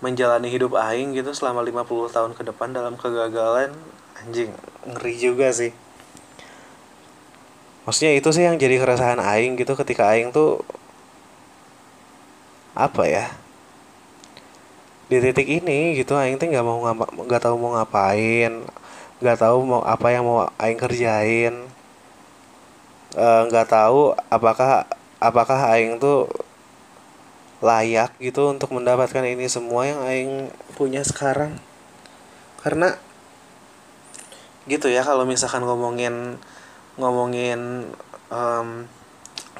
menjalani 0.02 0.52
hidup 0.52 0.76
aing 0.76 1.16
gitu 1.16 1.32
selama 1.32 1.64
50 1.64 2.12
tahun 2.12 2.32
ke 2.36 2.42
depan 2.44 2.76
dalam 2.76 2.92
kegagalan 3.00 3.72
anjing 4.20 4.52
ngeri 4.84 5.14
juga 5.16 5.48
sih. 5.48 5.72
Maksudnya 7.88 8.12
itu 8.12 8.28
sih 8.28 8.44
yang 8.44 8.60
jadi 8.60 8.76
keresahan 8.84 9.16
aing 9.16 9.56
gitu 9.56 9.72
ketika 9.72 10.12
aing 10.12 10.28
tuh 10.28 10.60
apa 12.76 13.08
ya? 13.08 13.26
di 15.04 15.20
titik 15.20 15.44
ini 15.46 16.00
gitu 16.00 16.16
aing 16.16 16.40
teh 16.40 16.48
nggak 16.48 16.64
mau 16.64 16.80
nggak 17.28 17.42
tahu 17.44 17.60
mau 17.60 17.76
ngapain 17.76 18.64
nggak 19.22 19.38
tahu 19.38 19.58
mau 19.62 19.82
apa 19.86 20.10
yang 20.10 20.26
mau 20.26 20.50
aing 20.58 20.80
kerjain. 20.80 21.54
Eh, 23.14 23.42
nggak 23.46 23.66
uh, 23.66 23.70
tahu 23.70 24.00
apakah 24.26 24.90
apakah 25.22 25.58
aing 25.74 26.02
tuh 26.02 26.26
layak 27.62 28.10
gitu 28.18 28.50
untuk 28.50 28.74
mendapatkan 28.74 29.22
ini 29.22 29.46
semua 29.46 29.86
yang 29.86 30.00
aing 30.02 30.50
punya 30.74 31.06
sekarang. 31.06 31.54
Karena 32.58 32.98
gitu 34.66 34.90
ya 34.90 35.04
kalau 35.06 35.22
misalkan 35.28 35.62
ngomongin 35.62 36.40
ngomongin 36.98 37.86
um, 38.32 38.88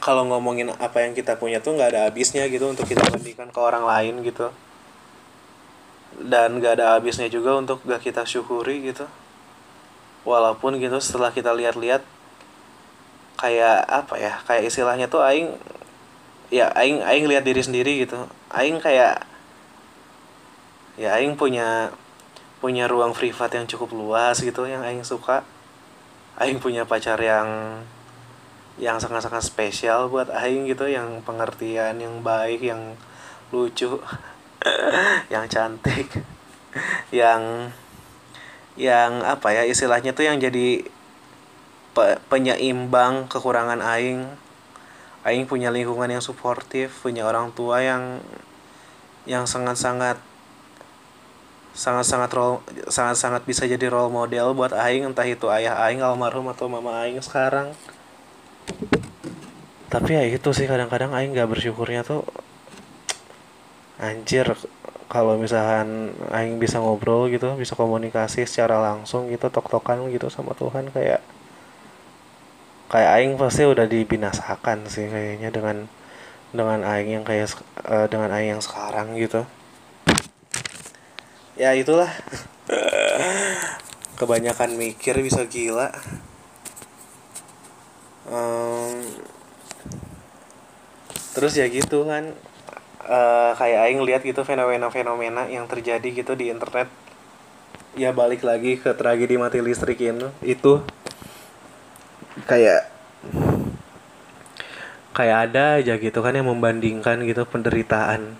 kalau 0.03 0.27
ngomongin 0.27 0.73
apa 0.83 1.07
yang 1.07 1.15
kita 1.15 1.39
punya 1.39 1.63
tuh 1.63 1.79
nggak 1.79 1.95
ada 1.95 2.01
habisnya 2.11 2.45
gitu 2.51 2.67
untuk 2.67 2.91
kita 2.91 3.07
bandingkan 3.07 3.55
ke 3.55 3.61
orang 3.63 3.87
lain 3.87 4.19
gitu. 4.27 4.51
Dan 6.15 6.63
gak 6.63 6.79
ada 6.79 6.95
habisnya 6.95 7.27
juga 7.27 7.59
untuk 7.59 7.83
gak 7.83 7.99
kita 7.99 8.23
syukuri 8.23 8.87
gitu 8.87 9.03
walaupun 10.25 10.81
gitu 10.81 10.97
setelah 10.99 11.31
kita 11.31 11.53
lihat-lihat 11.53 12.03
kayak 13.39 13.85
apa 13.85 14.15
ya 14.17 14.33
kayak 14.49 14.73
istilahnya 14.73 15.07
tuh 15.07 15.21
aing 15.21 15.53
ya 16.49 16.73
aing 16.73 17.05
aing 17.05 17.25
lihat 17.29 17.45
diri 17.45 17.61
sendiri 17.61 18.09
gitu. 18.09 18.19
Aing 18.53 18.81
kayak 18.81 19.25
ya 20.97 21.21
aing 21.21 21.37
punya 21.37 21.93
punya 22.65 22.89
ruang 22.89 23.13
privat 23.13 23.53
yang 23.53 23.69
cukup 23.69 23.93
luas 23.93 24.41
gitu 24.41 24.65
yang 24.65 24.81
aing 24.81 25.05
suka. 25.05 25.45
Aing 26.41 26.59
punya 26.59 26.89
pacar 26.89 27.21
yang 27.21 27.81
yang 28.75 28.99
sangat-sangat 28.99 29.47
spesial 29.47 30.11
buat 30.11 30.27
aing 30.35 30.67
gitu 30.67 30.91
yang 30.91 31.23
pengertian 31.23 31.95
yang 32.03 32.27
baik 32.27 32.59
yang 32.59 32.99
lucu 33.55 34.03
yang 35.33 35.47
cantik 35.47 36.11
yang 37.15 37.71
yang 38.75 39.23
apa 39.23 39.55
ya 39.55 39.63
istilahnya 39.63 40.11
tuh 40.11 40.27
yang 40.27 40.43
jadi 40.43 40.83
pe 41.95 42.19
penyeimbang 42.27 43.31
kekurangan 43.31 43.79
aing. 43.81 44.27
Aing 45.25 45.49
punya 45.49 45.73
lingkungan 45.73 46.11
yang 46.11 46.21
suportif 46.21 47.01
punya 47.01 47.25
orang 47.25 47.49
tua 47.55 47.81
yang 47.81 48.21
yang 49.25 49.49
sangat-sangat 49.49 50.21
sangat-sangat 51.75 52.31
role 52.31 52.63
sangat-sangat 52.87 53.43
bisa 53.43 53.67
jadi 53.67 53.91
role 53.91 54.13
model 54.13 54.55
buat 54.55 54.71
aing 54.71 55.11
entah 55.11 55.27
itu 55.27 55.51
ayah 55.51 55.75
aing 55.89 56.05
almarhum 56.05 56.47
atau 56.53 56.71
mama 56.71 57.03
aing 57.03 57.19
sekarang. 57.25 57.73
Tapi 59.91 60.11
ya 60.15 60.23
itu 60.27 60.51
sih 60.55 60.67
kadang-kadang 60.71 61.15
aing 61.15 61.35
nggak 61.35 61.51
bersyukurnya 61.51 62.07
tuh 62.07 62.23
anjir 63.99 64.55
kalau 65.09 65.37
misalkan 65.37 66.17
aing 66.33 66.57
bisa 66.57 66.81
ngobrol 66.81 67.29
gitu 67.29 67.53
bisa 67.61 67.77
komunikasi 67.77 68.49
secara 68.49 68.81
langsung 68.81 69.29
gitu 69.29 69.53
tok-tokan 69.53 70.09
gitu 70.09 70.33
sama 70.33 70.57
Tuhan 70.57 70.89
kayak 70.91 71.21
kayak 72.89 73.11
aing 73.21 73.35
pasti 73.35 73.67
udah 73.67 73.91
dibinasakan 73.91 74.87
sih 74.87 75.11
kayaknya 75.11 75.51
dengan 75.51 75.91
dengan 76.55 76.87
aing 76.87 77.11
yang 77.21 77.25
kayak 77.27 77.51
uh, 77.91 78.07
dengan 78.07 78.31
aing 78.31 78.55
yang 78.55 78.63
sekarang 78.63 79.19
gitu. 79.19 79.43
Ya 81.59 81.75
itulah. 81.75 82.07
Kebanyakan 84.19 84.79
mikir 84.79 85.19
bisa 85.19 85.43
gila. 85.51 85.91
Um, 88.31 89.03
terus 91.35 91.59
ya 91.59 91.67
gitu 91.67 92.07
kan 92.07 92.39
uh, 93.09 93.53
kayak 93.57 93.89
aing 93.89 94.01
lihat 94.03 94.23
gitu 94.25 94.43
fenomena-fenomena 94.43 95.49
yang 95.49 95.69
terjadi 95.69 96.05
gitu 96.05 96.33
di 96.35 96.51
internet. 96.51 96.89
Ya 97.95 98.11
balik 98.11 98.43
lagi 98.43 98.75
ke 98.75 98.91
tragedi 98.91 99.39
mati 99.39 99.63
listrik 99.63 100.03
itu 100.03 100.27
itu 100.43 100.83
kayak 102.51 102.91
kayak 105.15 105.37
ada 105.49 105.79
aja 105.79 105.95
gitu 105.95 106.19
kan 106.19 106.35
yang 106.35 106.51
membandingkan 106.51 107.23
gitu 107.23 107.47
penderitaan. 107.47 108.35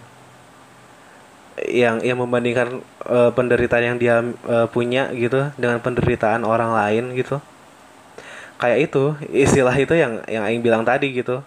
Yang 1.55 2.03
yang 2.03 2.19
membandingkan 2.19 2.83
uh, 3.07 3.31
penderitaan 3.31 3.95
yang 3.95 3.99
dia 4.03 4.17
uh, 4.51 4.67
punya 4.67 5.15
gitu 5.15 5.55
dengan 5.55 5.79
penderitaan 5.79 6.43
orang 6.43 6.75
lain 6.75 7.15
gitu. 7.15 7.39
Kayak 8.59 8.91
itu 8.91 9.05
istilah 9.31 9.75
itu 9.79 9.95
yang 9.95 10.19
yang 10.27 10.43
aing 10.43 10.67
bilang 10.67 10.83
tadi 10.83 11.15
gitu. 11.15 11.47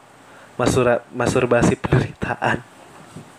Masur 0.55 1.03
masturbasi 1.11 1.75
penderitaan 1.77 2.76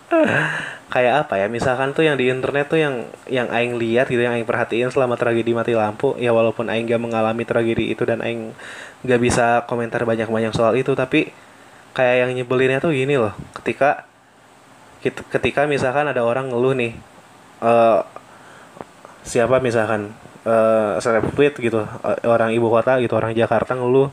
kayak 0.92 1.28
apa 1.28 1.34
ya 1.36 1.46
misalkan 1.52 1.92
tuh 1.92 2.08
yang 2.08 2.16
di 2.16 2.32
internet 2.32 2.72
tuh 2.72 2.80
yang 2.80 3.04
yang 3.28 3.48
aing 3.52 3.76
lihat 3.76 4.08
gitu 4.08 4.24
yang 4.24 4.32
aing 4.40 4.48
perhatiin 4.48 4.88
selama 4.88 5.20
tragedi 5.20 5.52
mati 5.52 5.76
lampu 5.76 6.16
ya 6.16 6.32
walaupun 6.32 6.72
aing 6.72 6.88
gak 6.88 7.02
mengalami 7.02 7.44
tragedi 7.44 7.92
itu 7.92 8.08
dan 8.08 8.24
aing 8.24 8.56
gak 9.04 9.20
bisa 9.20 9.68
komentar 9.68 10.00
banyak 10.08 10.26
banyak 10.26 10.52
soal 10.56 10.72
itu 10.80 10.96
tapi 10.96 11.28
kayak 11.92 12.24
yang 12.24 12.30
nyebelinnya 12.40 12.80
tuh 12.80 12.96
gini 12.96 13.20
loh 13.20 13.36
ketika 13.60 14.08
ketika 15.04 15.68
misalkan 15.68 16.08
ada 16.08 16.24
orang 16.24 16.50
ngeluh 16.50 16.74
nih 16.74 16.92
uh, 17.60 18.02
siapa 19.22 19.60
misalkan 19.60 20.16
uh, 20.48 20.96
seleb 20.98 21.28
gitu 21.36 21.84
uh, 21.84 22.18
orang 22.24 22.56
ibu 22.56 22.66
kota 22.72 22.96
gitu 22.98 23.12
orang 23.12 23.36
Jakarta 23.36 23.76
ngeluh 23.76 24.08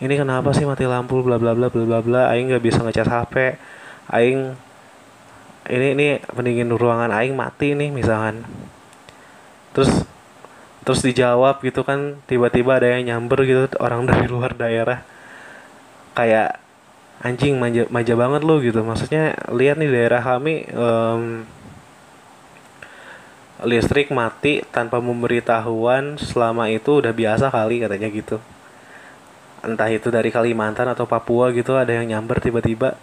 ini 0.00 0.16
kenapa 0.16 0.56
sih 0.56 0.64
mati 0.64 0.88
lampu 0.88 1.20
bla 1.20 1.36
bla 1.36 1.52
bla 1.52 1.68
bla 1.68 1.84
bla 1.84 1.98
bla 2.00 2.22
aing 2.32 2.48
nggak 2.48 2.64
bisa 2.64 2.80
ngecas 2.80 3.06
HP 3.06 3.34
aing 4.10 4.56
ini 5.70 5.86
ini 5.94 6.06
pendingin 6.26 6.74
ruangan 6.74 7.14
aing 7.14 7.38
mati 7.38 7.78
nih 7.78 7.94
misalkan. 7.94 8.42
Terus 9.70 10.02
terus 10.82 11.00
dijawab 11.06 11.62
gitu 11.62 11.86
kan 11.86 12.18
tiba-tiba 12.26 12.82
ada 12.82 12.90
yang 12.98 13.06
nyamber 13.06 13.46
gitu 13.46 13.70
orang 13.78 14.04
dari 14.10 14.26
luar 14.26 14.58
daerah. 14.58 15.06
Kayak 16.18 16.58
anjing 17.22 17.54
manja 17.54 17.86
manja 17.86 18.14
banget 18.18 18.42
lo 18.42 18.58
gitu. 18.58 18.82
Maksudnya 18.82 19.38
lihat 19.54 19.78
nih 19.78 19.90
daerah 19.94 20.18
kami 20.18 20.66
um, 20.74 21.46
listrik 23.62 24.10
mati 24.10 24.64
tanpa 24.74 24.98
memberitahuan 24.98 26.16
selama 26.18 26.66
itu 26.72 26.98
udah 26.98 27.12
biasa 27.14 27.46
kali 27.52 27.86
katanya 27.86 28.08
gitu. 28.10 28.42
Entah 29.60 29.92
itu 29.92 30.08
dari 30.08 30.32
Kalimantan 30.32 30.88
atau 30.88 31.04
Papua 31.04 31.52
gitu 31.52 31.76
ada 31.76 31.92
yang 31.92 32.08
nyamber 32.08 32.40
tiba-tiba. 32.40 32.96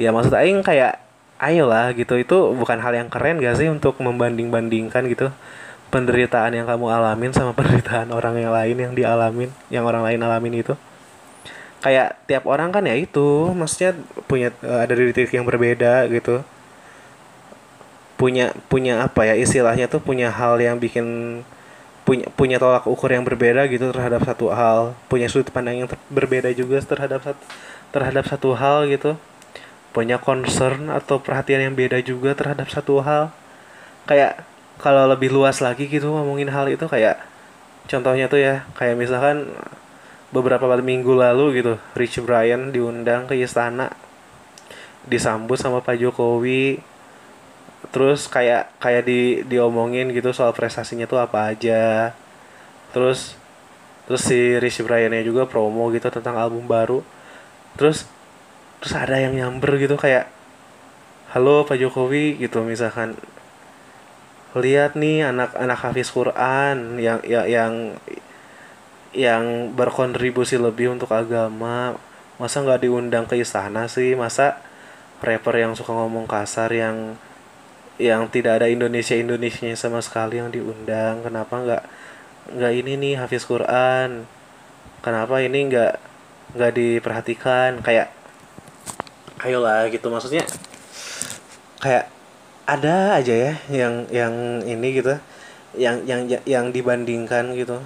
Ya 0.00 0.10
maksud 0.10 0.32
aing 0.32 0.64
kayak 0.64 1.09
ayolah 1.40 1.90
gitu. 1.96 2.14
Itu 2.20 2.52
bukan 2.54 2.78
hal 2.78 2.92
yang 2.92 3.08
keren 3.08 3.40
gak 3.40 3.56
sih 3.56 3.72
untuk 3.72 3.96
membanding-bandingkan 3.98 5.08
gitu? 5.08 5.32
Penderitaan 5.90 6.54
yang 6.54 6.68
kamu 6.68 6.86
alamin 6.92 7.32
sama 7.34 7.50
penderitaan 7.58 8.12
orang 8.12 8.36
yang 8.38 8.52
lain 8.52 8.76
yang 8.76 8.92
dialamin 8.92 9.50
yang 9.72 9.88
orang 9.88 10.04
lain 10.04 10.20
alamin 10.20 10.62
itu. 10.62 10.76
Kayak 11.80 12.20
tiap 12.28 12.44
orang 12.44 12.68
kan 12.68 12.84
ya 12.84 12.92
itu 12.92 13.56
maksudnya 13.56 13.96
punya 14.28 14.52
uh, 14.60 14.84
ada 14.84 14.92
titik 14.92 15.32
yang 15.32 15.48
berbeda 15.48 16.06
gitu. 16.12 16.44
Punya 18.20 18.52
punya 18.68 19.00
apa 19.00 19.24
ya 19.24 19.34
istilahnya 19.34 19.88
tuh 19.88 20.04
punya 20.04 20.28
hal 20.28 20.60
yang 20.60 20.76
bikin 20.76 21.40
punya 22.04 22.28
punya 22.36 22.60
tolak 22.60 22.84
ukur 22.84 23.08
yang 23.08 23.24
berbeda 23.24 23.64
gitu 23.72 23.88
terhadap 23.88 24.20
satu 24.28 24.52
hal. 24.52 24.92
Punya 25.08 25.32
sudut 25.32 25.48
pandang 25.48 25.80
yang 25.80 25.88
berbeda 26.12 26.52
juga 26.52 26.84
terhadap 26.84 27.24
satu 27.24 27.42
terhadap 27.90 28.28
satu 28.28 28.52
hal 28.54 28.86
gitu 28.86 29.16
punya 29.90 30.22
concern 30.22 30.90
atau 30.90 31.18
perhatian 31.18 31.70
yang 31.70 31.74
beda 31.74 31.98
juga 32.02 32.34
terhadap 32.34 32.70
satu 32.70 33.02
hal. 33.02 33.34
Kayak 34.06 34.46
kalau 34.80 35.04
lebih 35.10 35.28
luas 35.34 35.60
lagi 35.60 35.90
gitu 35.90 36.08
ngomongin 36.08 36.48
hal 36.48 36.70
itu 36.72 36.86
kayak 36.88 37.20
contohnya 37.90 38.30
tuh 38.30 38.40
ya 38.40 38.64
kayak 38.78 38.96
misalkan 38.96 39.50
beberapa 40.30 40.64
minggu 40.78 41.10
lalu 41.10 41.60
gitu 41.60 41.74
Rich 41.98 42.22
Brian 42.22 42.70
diundang 42.70 43.26
ke 43.26 43.34
istana 43.34 43.90
disambut 45.04 45.58
sama 45.58 45.82
Pak 45.84 45.96
Jokowi. 46.00 46.80
Terus 47.90 48.30
kayak 48.30 48.70
kayak 48.78 49.02
di 49.08 49.42
diomongin 49.48 50.14
gitu 50.14 50.30
soal 50.30 50.54
prestasinya 50.54 51.08
tuh 51.08 51.18
apa 51.18 51.50
aja. 51.50 52.14
Terus 52.94 53.34
terus 54.06 54.22
si 54.26 54.58
Rich 54.58 54.82
Brian-nya 54.86 55.22
juga 55.26 55.46
promo 55.46 55.90
gitu 55.90 56.06
tentang 56.12 56.38
album 56.38 56.66
baru. 56.66 57.02
Terus 57.74 58.06
terus 58.80 58.96
ada 58.96 59.20
yang 59.20 59.36
nyamber 59.36 59.76
gitu 59.76 60.00
kayak 60.00 60.32
halo 61.30 61.62
Pak 61.62 61.78
Jokowi 61.78 62.40
gitu 62.40 62.64
misalkan. 62.66 63.14
Lihat 64.50 64.98
nih 64.98 65.30
anak-anak 65.30 65.78
hafiz 65.78 66.10
Quran 66.10 66.98
yang 66.98 67.22
ya, 67.22 67.46
yang 67.46 67.94
yang 69.14 69.70
berkontribusi 69.76 70.58
lebih 70.58 70.90
untuk 70.98 71.14
agama. 71.14 71.94
Masa 72.40 72.64
nggak 72.64 72.82
diundang 72.82 73.30
ke 73.30 73.38
istana 73.38 73.86
sih? 73.86 74.18
Masa 74.18 74.58
rapper 75.22 75.54
yang 75.60 75.78
suka 75.78 75.94
ngomong 75.94 76.26
kasar 76.26 76.72
yang 76.74 77.14
yang 78.00 78.26
tidak 78.32 78.58
ada 78.58 78.66
Indonesia 78.66 79.14
Indonesia 79.14 79.70
sama 79.78 80.02
sekali 80.02 80.42
yang 80.42 80.50
diundang? 80.50 81.22
Kenapa 81.22 81.54
nggak 81.62 81.82
nggak 82.58 82.72
ini 82.74 82.92
nih 82.98 83.14
Hafiz 83.22 83.46
Quran? 83.46 84.26
Kenapa 85.04 85.38
ini 85.46 85.68
nggak 85.70 85.94
nggak 86.58 86.72
diperhatikan? 86.74 87.78
Kayak 87.86 88.19
ayolah 89.40 89.88
gitu. 89.88 90.06
Maksudnya 90.12 90.44
kayak 91.80 92.12
ada 92.68 93.18
aja 93.18 93.34
ya 93.34 93.52
yang 93.72 94.06
yang 94.12 94.34
ini 94.64 94.88
gitu. 95.00 95.16
Yang 95.74 95.96
yang 96.06 96.20
yang 96.44 96.66
dibandingkan 96.70 97.56
gitu. 97.56 97.80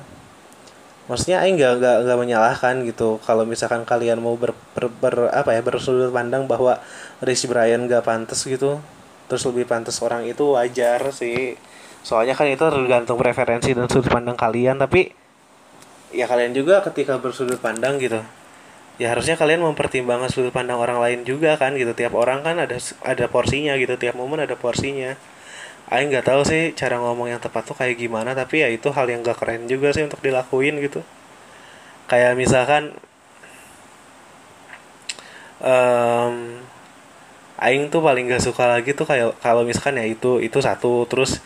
Maksudnya 1.04 1.44
Aing 1.44 1.60
nggak 1.60 1.84
nggak 1.84 1.96
nggak 2.08 2.18
menyalahkan 2.18 2.74
gitu. 2.88 3.20
Kalau 3.22 3.44
misalkan 3.44 3.84
kalian 3.84 4.24
mau 4.24 4.34
ber, 4.40 4.56
ber, 4.72 4.88
ber 4.88 5.28
apa 5.30 5.52
ya 5.52 5.60
bersudut 5.60 6.08
pandang 6.08 6.48
bahwa 6.48 6.80
Rich 7.20 7.44
Brian 7.46 7.84
gak 7.84 8.08
pantas 8.08 8.40
gitu 8.44 8.80
terus 9.24 9.40
lebih 9.48 9.64
pantas 9.64 10.00
orang 10.04 10.24
itu 10.28 10.56
wajar 10.56 11.12
sih. 11.12 11.56
Soalnya 12.04 12.36
kan 12.36 12.48
itu 12.48 12.60
tergantung 12.60 13.16
preferensi 13.16 13.72
dan 13.72 13.88
sudut 13.88 14.12
pandang 14.12 14.36
kalian 14.36 14.76
tapi 14.76 15.08
ya 16.14 16.30
kalian 16.30 16.54
juga 16.54 16.84
ketika 16.84 17.18
bersudut 17.18 17.58
pandang 17.58 17.98
gitu 17.98 18.22
ya 18.94 19.10
harusnya 19.10 19.34
kalian 19.34 19.66
mempertimbangkan 19.66 20.30
sudut 20.30 20.54
pandang 20.54 20.78
orang 20.78 21.02
lain 21.02 21.26
juga 21.26 21.58
kan 21.58 21.74
gitu. 21.74 21.92
Tiap 21.96 22.14
orang 22.14 22.46
kan 22.46 22.58
ada 22.62 22.78
ada 23.02 23.24
porsinya 23.26 23.74
gitu. 23.78 23.94
Tiap 23.98 24.14
momen 24.14 24.42
ada 24.42 24.54
porsinya. 24.54 25.18
Aing 25.90 26.08
nggak 26.08 26.26
tahu 26.26 26.42
sih 26.48 26.72
cara 26.72 26.96
ngomong 26.96 27.28
yang 27.28 27.40
tepat 27.42 27.68
tuh 27.68 27.76
kayak 27.76 28.00
gimana 28.00 28.32
tapi 28.32 28.64
ya 28.64 28.72
itu 28.72 28.88
hal 28.88 29.04
yang 29.04 29.20
gak 29.20 29.36
keren 29.36 29.68
juga 29.68 29.92
sih 29.92 30.00
untuk 30.06 30.22
dilakuin 30.24 30.80
gitu. 30.80 31.04
Kayak 32.08 32.40
misalkan 32.40 32.96
um, 35.60 36.64
aing 37.60 37.92
tuh 37.92 38.00
paling 38.00 38.32
gak 38.32 38.42
suka 38.44 38.64
lagi 38.64 38.96
tuh 38.96 39.04
kayak 39.04 39.36
kalau 39.44 39.62
misalkan 39.68 40.00
ya 40.00 40.06
itu 40.08 40.40
itu 40.40 40.58
satu. 40.64 41.04
Terus 41.10 41.42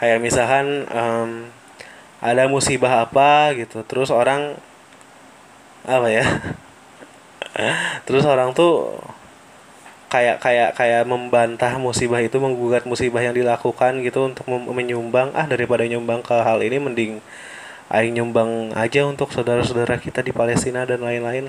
kayak 0.00 0.18
misalkan 0.24 0.88
um, 0.88 1.30
ada 2.24 2.48
musibah 2.48 3.04
apa 3.04 3.52
gitu. 3.58 3.84
Terus 3.84 4.08
orang 4.08 4.56
apa 5.86 6.08
ya? 6.08 6.24
Terus 8.08 8.24
orang 8.24 8.56
tuh 8.56 8.96
kayak 10.12 10.44
kayak 10.44 10.76
kayak 10.76 11.08
membantah 11.08 11.80
musibah 11.80 12.20
itu 12.20 12.36
menggugat 12.36 12.84
musibah 12.84 13.24
yang 13.24 13.32
dilakukan 13.32 14.04
gitu 14.04 14.28
untuk 14.28 14.44
menyumbang 14.48 15.32
ah 15.32 15.48
daripada 15.48 15.88
nyumbang 15.88 16.20
ke 16.20 16.36
hal 16.36 16.60
ini 16.60 16.76
mending 16.76 17.24
aing 17.88 18.12
nyumbang 18.12 18.76
aja 18.76 19.08
untuk 19.08 19.32
saudara-saudara 19.32 19.96
kita 20.00 20.20
di 20.20 20.32
Palestina 20.32 20.84
dan 20.84 21.00
lain-lain. 21.04 21.48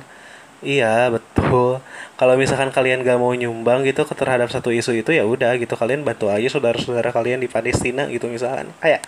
Iya 0.63 1.12
betul. 1.12 1.84
Kalau 2.15 2.36
misalkan 2.39 2.72
kalian 2.72 3.04
gak 3.04 3.19
mau 3.19 3.36
nyumbang 3.36 3.84
gitu 3.84 4.08
terhadap 4.08 4.48
satu 4.48 4.72
isu 4.72 4.96
itu 4.96 5.12
ya 5.12 5.28
udah 5.28 5.60
gitu 5.60 5.76
kalian 5.76 6.08
bantu 6.08 6.32
aja 6.32 6.48
saudara-saudara 6.48 7.12
kalian 7.12 7.43
di 7.43 7.52
Palestina 7.52 8.08
gitu 8.08 8.32
misalkan. 8.32 8.72
Kayak 8.80 9.04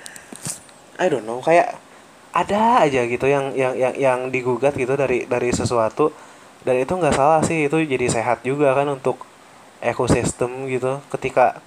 I 0.99 1.07
don't 1.07 1.23
know 1.23 1.39
kayak 1.39 1.79
ada 2.35 2.83
aja 2.83 3.07
gitu 3.07 3.25
yang 3.31 3.55
yang 3.55 3.73
yang 3.79 3.95
yang 3.95 4.19
digugat 4.27 4.75
gitu 4.75 4.99
dari 4.99 5.23
dari 5.23 5.49
sesuatu. 5.55 6.11
Dan 6.67 6.83
itu 6.83 6.91
nggak 6.91 7.15
salah 7.15 7.39
sih 7.39 7.71
itu 7.71 7.79
jadi 7.87 8.11
sehat 8.11 8.43
juga 8.43 8.75
kan 8.75 8.91
untuk 8.91 9.23
ekosistem 9.79 10.67
gitu. 10.67 10.99
Ketika 11.07 11.63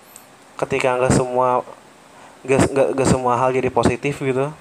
ketika 0.61 1.01
nggak 1.01 1.15
semua 1.17 1.65
gak, 2.45 2.69
gak, 2.71 2.89
gak 3.01 3.09
semua 3.09 3.41
hal 3.41 3.49
jadi 3.57 3.73
positif 3.73 4.21
gitu. 4.21 4.53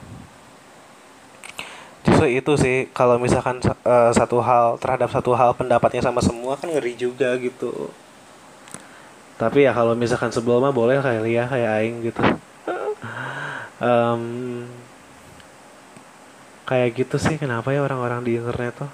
Justru 2.08 2.28
itu 2.32 2.54
sih 2.56 2.78
kalau 2.96 3.20
misalkan 3.20 3.60
uh, 3.84 4.16
satu 4.16 4.40
hal 4.40 4.80
terhadap 4.80 5.12
satu 5.12 5.36
hal 5.36 5.52
pendapatnya 5.60 6.00
sama 6.00 6.24
semua 6.24 6.56
kan 6.56 6.72
ngeri 6.72 6.96
juga 6.96 7.36
gitu. 7.36 7.92
Tapi 9.36 9.68
ya 9.68 9.76
kalau 9.76 9.92
misalkan 9.94 10.32
sebelum 10.32 10.64
mah 10.64 10.72
boleh 10.74 11.04
kayak 11.04 11.22
Lia 11.28 11.44
kayak 11.52 11.70
Aing 11.84 11.98
gitu. 12.08 12.24
Um, 13.78 14.66
kayak 16.68 17.00
gitu 17.00 17.16
sih 17.16 17.40
kenapa 17.40 17.72
ya 17.72 17.80
orang-orang 17.80 18.22
di 18.28 18.36
internet 18.36 18.76
tuh? 18.84 18.92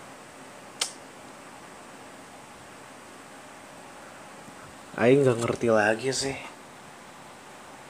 Aing 4.93 5.25
nggak 5.25 5.41
ngerti 5.41 5.67
lagi 5.73 6.13
sih. 6.13 6.37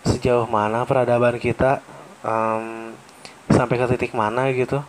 Sejauh 0.08 0.48
mana 0.48 0.88
peradaban 0.88 1.36
kita 1.36 1.84
um, 2.24 2.96
sampai 3.52 3.76
ke 3.76 3.86
titik 3.96 4.15
mana 4.15 4.48
gitu? 4.56 4.80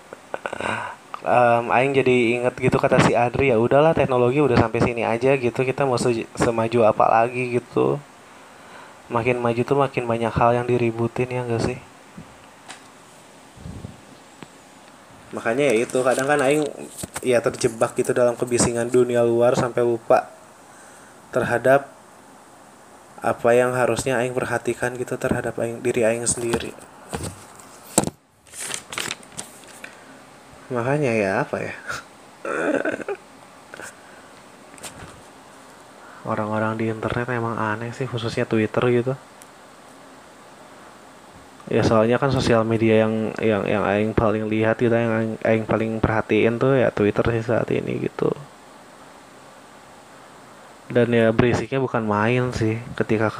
Um, 1.24 1.72
Aing 1.72 1.96
jadi 1.96 2.36
inget 2.36 2.52
gitu 2.60 2.76
kata 2.76 3.00
si 3.00 3.16
Adri 3.16 3.48
ya 3.48 3.56
udahlah 3.56 3.96
teknologi 3.96 4.44
udah 4.44 4.60
sampai 4.60 4.84
sini 4.84 5.08
aja 5.08 5.40
gitu 5.40 5.56
kita 5.64 5.88
mau 5.88 5.96
se 5.96 6.28
semaju 6.36 6.84
apa 6.84 7.08
lagi 7.08 7.48
gitu. 7.56 7.96
Makin 9.08 9.40
maju 9.40 9.62
tuh 9.64 9.78
makin 9.80 10.04
banyak 10.04 10.34
hal 10.36 10.52
yang 10.52 10.68
diributin 10.68 11.32
ya 11.32 11.48
enggak 11.48 11.64
sih 11.64 11.80
makanya 15.34 15.74
ya 15.74 15.76
itu 15.82 15.98
kadang 16.06 16.30
kan 16.30 16.40
aing 16.46 16.64
ya 17.26 17.42
terjebak 17.42 17.98
gitu 17.98 18.14
dalam 18.14 18.38
kebisingan 18.38 18.94
dunia 18.94 19.26
luar 19.26 19.58
sampai 19.58 19.82
lupa 19.82 20.30
terhadap 21.34 21.90
apa 23.18 23.50
yang 23.58 23.74
harusnya 23.74 24.22
aing 24.22 24.38
perhatikan 24.38 24.94
gitu 24.94 25.18
terhadap 25.18 25.58
aing 25.58 25.82
diri 25.82 26.06
aing 26.06 26.30
sendiri. 26.30 26.78
Makanya 30.70 31.12
ya 31.18 31.32
apa 31.42 31.58
ya? 31.60 31.76
Orang-orang 36.24 36.78
di 36.78 36.88
internet 36.88 37.28
emang 37.34 37.58
aneh 37.58 37.92
sih 37.92 38.08
khususnya 38.08 38.46
Twitter 38.46 38.84
gitu 38.94 39.14
ya 41.72 41.84
soalnya 41.84 42.20
kan 42.20 42.32
sosial 42.32 42.68
media 42.68 43.08
yang 43.08 43.32
yang 43.40 43.64
yang 43.64 43.84
aing 43.88 44.12
paling 44.12 44.52
lihat 44.52 44.76
gitu 44.80 44.92
yang 44.92 45.40
aing, 45.40 45.64
paling 45.64 46.00
perhatiin 46.04 46.60
tuh 46.60 46.76
ya 46.76 46.92
Twitter 46.92 47.24
sih 47.40 47.44
saat 47.44 47.68
ini 47.72 48.04
gitu. 48.04 48.32
Dan 50.92 51.08
ya 51.16 51.32
berisiknya 51.32 51.80
bukan 51.80 52.04
main 52.04 52.52
sih 52.52 52.78
ketika 53.00 53.32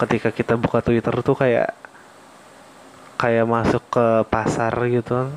ketika 0.00 0.32
kita 0.32 0.54
buka 0.56 0.80
Twitter 0.80 1.14
tuh 1.20 1.36
kayak 1.36 1.76
kayak 3.20 3.46
masuk 3.46 3.84
ke 3.92 4.06
pasar 4.26 4.74
gitu 4.90 5.30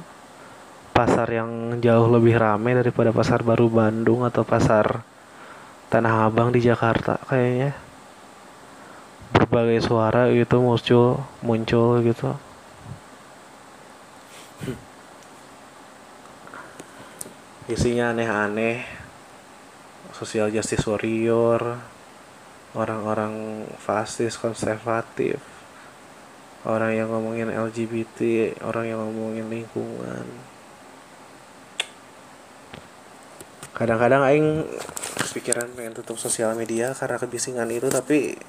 pasar 0.96 1.28
yang 1.28 1.78
jauh 1.84 2.08
lebih 2.08 2.40
ramai 2.40 2.72
daripada 2.72 3.12
pasar 3.12 3.44
baru 3.44 3.68
Bandung 3.68 4.24
atau 4.24 4.48
pasar 4.48 5.04
Tanah 5.92 6.26
Abang 6.26 6.50
di 6.50 6.64
Jakarta 6.64 7.20
kayaknya 7.30 7.85
berbagai 9.36 9.84
suara 9.84 10.32
gitu 10.32 10.64
muncul 10.64 11.20
muncul 11.44 12.00
gitu. 12.02 12.32
Isinya 17.68 18.16
aneh-aneh. 18.16 18.88
Sosial 20.16 20.48
justice 20.48 20.88
warrior 20.88 21.76
orang-orang 22.72 23.68
fasis 23.76 24.40
konservatif 24.40 25.40
orang 26.66 26.98
yang 26.98 27.08
ngomongin 27.14 27.54
LGBT 27.54 28.52
orang 28.66 28.90
yang 28.90 29.00
ngomongin 29.00 29.48
lingkungan. 29.48 30.26
Kadang-kadang 33.78 34.26
aing 34.26 34.66
pikiran 35.36 35.68
pengen 35.76 35.94
tutup 35.94 36.16
sosial 36.16 36.56
media 36.56 36.96
karena 36.96 37.20
kebisingan 37.20 37.70
itu 37.70 37.92
tapi 37.92 38.40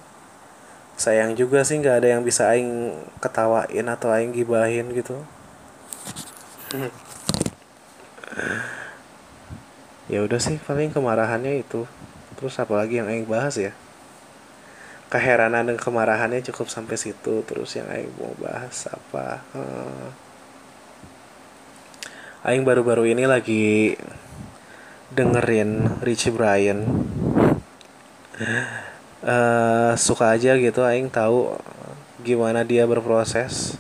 sayang 0.96 1.36
juga 1.36 1.60
sih 1.60 1.76
nggak 1.76 1.96
ada 2.00 2.08
yang 2.16 2.24
bisa 2.24 2.48
aing 2.48 2.96
ketawain 3.20 3.86
atau 3.86 4.08
aing 4.10 4.32
gibahin 4.32 4.88
gitu. 4.96 5.16
Ya 10.06 10.22
udah 10.22 10.38
sih 10.38 10.62
paling 10.62 10.94
kemarahannya 10.94 11.66
itu. 11.66 11.82
Terus 12.38 12.54
apalagi 12.62 13.02
yang 13.02 13.10
aing 13.10 13.26
bahas 13.26 13.58
ya? 13.58 13.74
Keheranan 15.10 15.66
dan 15.66 15.74
kemarahannya 15.74 16.46
cukup 16.46 16.70
sampai 16.70 16.94
situ. 16.94 17.42
Terus 17.42 17.74
yang 17.74 17.90
aing 17.90 18.14
mau 18.14 18.30
bahas 18.38 18.86
apa? 18.86 19.42
Hmm. 19.50 20.14
aing 22.46 22.62
baru-baru 22.62 23.10
ini 23.10 23.26
lagi 23.26 23.98
dengerin 25.10 25.98
Richie 26.06 26.30
Brian 26.30 26.86
uh, 29.26 29.92
suka 29.98 30.32
aja 30.32 30.54
gitu 30.56 30.86
aing 30.86 31.10
tahu 31.10 31.58
gimana 32.22 32.62
dia 32.62 32.86
berproses. 32.86 33.76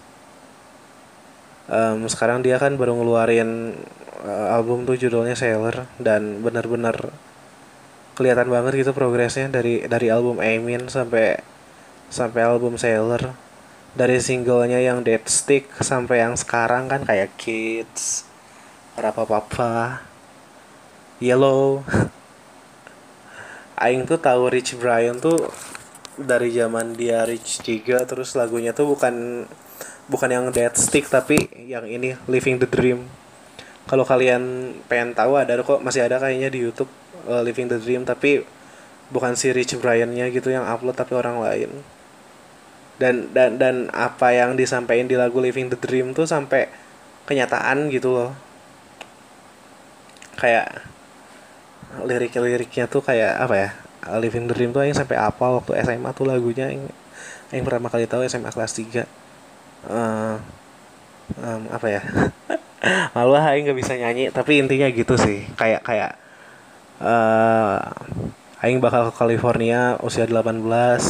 Um, 1.66 2.06
sekarang 2.06 2.46
dia 2.46 2.58
kan 2.62 2.78
baru 2.78 2.94
ngeluarin 2.94 3.74
uh, 4.22 4.54
album 4.54 4.86
tuh 4.86 4.98
judulnya 4.98 5.34
Sailor 5.34 5.90
dan 5.98 6.42
benar-benar 6.42 7.10
kelihatan 8.14 8.48
banget 8.48 8.86
gitu 8.86 8.94
progresnya 8.94 9.50
dari 9.50 9.82
dari 9.84 10.08
album 10.08 10.38
Amin 10.38 10.86
sampai 10.86 11.38
sampai 12.10 12.42
album 12.46 12.78
Sailor. 12.78 13.34
Dari 13.96 14.20
singlenya 14.20 14.76
yang 14.76 15.00
Dead 15.00 15.24
Stick 15.24 15.72
sampai 15.80 16.20
yang 16.20 16.36
sekarang 16.36 16.84
kan 16.84 17.08
kayak 17.08 17.32
Kids, 17.40 18.28
Rapa 18.92 19.24
Papa, 19.24 20.04
Yellow 21.16 21.80
Aing 23.76 24.08
tuh 24.08 24.16
tahu 24.16 24.48
Rich 24.48 24.80
Brian 24.80 25.20
tuh 25.20 25.36
dari 26.16 26.48
zaman 26.48 26.96
dia 26.96 27.28
Rich 27.28 27.60
3 27.60 28.08
terus 28.08 28.32
lagunya 28.32 28.72
tuh 28.72 28.88
bukan 28.88 29.44
bukan 30.08 30.30
yang 30.32 30.48
Dead 30.48 30.72
Stick 30.72 31.12
tapi 31.12 31.36
yang 31.68 31.84
ini 31.84 32.16
Living 32.24 32.56
the 32.56 32.64
Dream. 32.64 33.04
Kalau 33.86 34.02
kalian 34.02 34.74
pengen 34.88 35.12
tahu 35.12 35.36
ada 35.36 35.60
kok 35.60 35.84
masih 35.84 36.08
ada 36.08 36.16
kayaknya 36.16 36.48
di 36.48 36.64
YouTube 36.64 36.90
uh, 37.28 37.44
Living 37.44 37.68
the 37.68 37.76
Dream 37.76 38.08
tapi 38.08 38.42
bukan 39.12 39.36
si 39.36 39.52
Rich 39.52 39.78
Brian-nya 39.78 40.32
gitu 40.32 40.50
yang 40.50 40.64
upload 40.64 40.96
tapi 40.96 41.12
orang 41.12 41.36
lain. 41.38 41.70
Dan 42.96 43.28
dan 43.36 43.60
dan 43.60 43.92
apa 43.92 44.32
yang 44.32 44.56
disampaikan 44.56 45.04
di 45.04 45.20
lagu 45.20 45.36
Living 45.36 45.68
the 45.68 45.76
Dream 45.76 46.16
tuh 46.16 46.24
sampai 46.24 46.72
kenyataan 47.28 47.92
gitu 47.92 48.08
loh. 48.08 48.32
Kayak 50.40 50.95
lirik-liriknya 52.04 52.90
tuh 52.90 53.00
kayak 53.00 53.32
apa 53.40 53.54
ya 53.54 53.70
Living 54.18 54.46
Dream 54.46 54.70
tuh 54.70 54.86
yang 54.86 54.94
sampai 54.94 55.18
apa 55.18 55.46
waktu 55.58 55.74
SMA 55.82 56.10
tuh 56.14 56.26
lagunya 56.28 56.70
yang 56.70 56.86
yang 57.50 57.62
pertama 57.66 57.90
kali 57.90 58.06
tahu 58.06 58.22
SMA 58.26 58.50
kelas 58.50 58.74
3 58.74 59.06
uh, 59.90 60.36
um, 61.34 61.62
apa 61.70 61.86
ya? 61.90 62.02
Malu 63.14 63.34
aing 63.34 63.66
nggak 63.66 63.78
bisa 63.78 63.98
nyanyi 63.98 64.30
tapi 64.30 64.62
intinya 64.62 64.86
gitu 64.90 65.18
sih. 65.18 65.42
Kayak 65.58 65.82
kayak 65.82 66.12
uh, 67.02 67.82
aing 68.62 68.78
bakal 68.78 69.10
ke 69.10 69.12
California 69.18 69.98
usia 70.02 70.26
18 70.26 70.62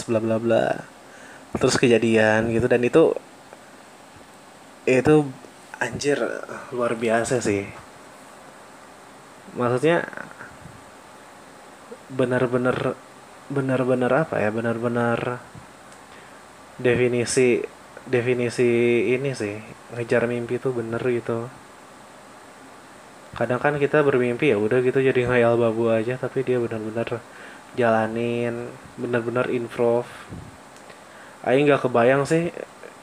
bla 0.09 0.21
bla 0.21 0.37
bla. 0.41 0.65
Terus 1.57 1.77
kejadian 1.77 2.53
gitu 2.53 2.67
dan 2.69 2.81
itu 2.85 3.13
itu 4.87 5.15
anjir 5.77 6.17
luar 6.73 6.97
biasa 6.97 7.43
sih. 7.43 7.67
Maksudnya 9.57 10.05
benar-benar 12.11 12.95
benar-benar 13.47 14.27
apa 14.27 14.43
ya 14.43 14.51
benar-benar 14.51 15.39
definisi 16.79 17.63
definisi 18.07 18.71
ini 19.15 19.35
sih 19.35 19.59
ngejar 19.95 20.31
mimpi 20.31 20.63
tuh 20.63 20.75
bener 20.75 21.03
gitu. 21.03 21.51
Kadang 23.37 23.61
kan 23.61 23.75
kita 23.77 24.01
bermimpi 24.01 24.55
ya 24.55 24.57
udah 24.57 24.81
gitu 24.81 25.03
jadi 25.03 25.29
ngayal 25.29 25.61
babu 25.61 25.91
aja 25.93 26.17
tapi 26.17 26.47
dia 26.47 26.57
benar-benar 26.63 27.21
jalanin 27.75 28.71
benar-benar 28.97 29.51
improve. 29.51 30.09
Aing 31.47 31.67
nggak 31.67 31.87
kebayang 31.87 32.23
sih 32.27 32.51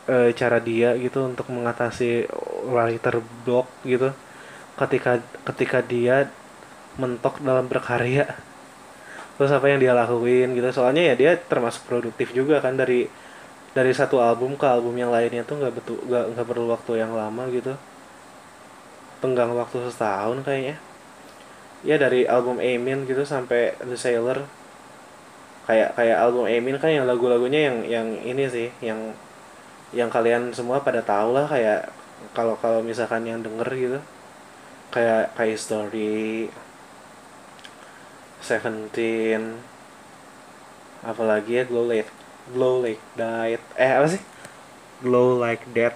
e, 0.07 0.15
cara 0.35 0.59
dia 0.59 0.95
gitu 0.99 1.23
untuk 1.27 1.47
mengatasi 1.51 2.27
writer 2.71 3.19
block 3.43 3.67
gitu. 3.83 4.11
Ketika 4.79 5.21
ketika 5.51 5.79
dia 5.83 6.31
mentok 6.97 7.43
dalam 7.43 7.67
berkarya 7.67 8.52
terus 9.37 9.51
apa 9.53 9.65
yang 9.69 9.79
dia 9.81 9.93
lakuin 9.95 10.53
gitu. 10.53 10.69
Soalnya 10.69 11.13
ya 11.13 11.15
dia 11.17 11.31
termasuk 11.37 11.85
produktif 11.89 12.31
juga 12.33 12.61
kan 12.61 12.77
dari 12.77 13.09
dari 13.73 13.89
satu 13.89 14.21
album 14.21 14.53
ke 14.53 14.65
album 14.69 14.93
yang 14.93 15.09
lainnya 15.09 15.41
tuh 15.41 15.57
nggak 15.57 15.73
betul 15.73 15.97
nggak 16.05 16.25
nggak 16.37 16.45
perlu 16.45 16.65
waktu 16.69 16.91
yang 17.01 17.11
lama 17.17 17.43
gitu. 17.49 17.73
Tenggang 19.21 19.51
waktu 19.57 19.77
setahun 19.89 20.45
kayaknya. 20.45 20.77
Ya 21.83 21.95
dari 21.99 22.23
album 22.29 22.61
Amin 22.61 23.03
gitu 23.09 23.25
sampai 23.25 23.75
The 23.81 23.97
Sailor. 23.97 24.45
Kayak 25.65 25.95
kayak 25.97 26.17
album 26.21 26.45
Amin 26.45 26.75
kan 26.77 26.91
yang 26.93 27.07
lagu-lagunya 27.09 27.71
yang 27.71 27.77
yang 27.87 28.07
ini 28.21 28.45
sih 28.51 28.69
yang 28.83 29.15
yang 29.93 30.09
kalian 30.09 30.51
semua 30.53 30.81
pada 30.81 31.01
tahu 31.01 31.37
lah 31.37 31.45
kayak 31.49 31.89
kalau 32.33 32.55
kalau 32.61 32.85
misalkan 32.85 33.25
yang 33.25 33.41
denger 33.41 33.69
gitu. 33.73 33.99
Kayak 34.93 35.33
kayak 35.33 35.57
story 35.57 36.45
Seventeen. 38.43 39.55
Apalagi 40.99 41.59
ya 41.59 41.63
Glow 41.63 41.87
Like 41.87 42.11
Glow 42.51 42.83
Like 42.83 42.99
That 43.15 43.63
eh 43.79 43.91
apa 43.95 44.07
sih? 44.11 44.21
Glow 44.99 45.39
Like 45.39 45.63
That 45.71 45.95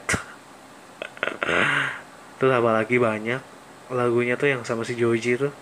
terus 2.37 2.53
apalagi 2.53 3.01
banyak 3.01 3.41
lagunya 3.91 4.37
tuh 4.37 4.47
yang 4.51 4.61
sama 4.63 4.87
si 4.87 4.95
Joji 4.95 5.35
tuh. 5.35 5.53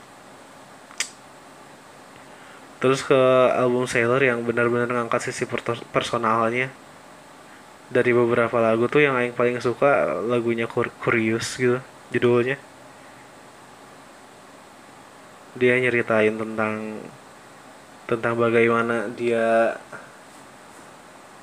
Terus 2.84 3.02
ke 3.02 3.18
album 3.56 3.90
Sailor 3.90 4.22
yang 4.22 4.46
benar-benar 4.46 4.92
ngangkat 4.92 5.32
sisi 5.32 5.50
personalnya. 5.90 6.70
Dari 7.90 8.12
beberapa 8.14 8.58
lagu 8.62 8.86
tuh 8.90 9.02
yang 9.02 9.18
yang 9.18 9.34
paling 9.34 9.62
suka 9.62 10.22
lagunya 10.26 10.66
Curious 10.70 11.58
gitu 11.58 11.82
judulnya 12.14 12.58
dia 15.56 15.80
nyeritain 15.80 16.36
tentang 16.36 17.00
tentang 18.06 18.34
bagaimana 18.38 19.10
dia 19.16 19.80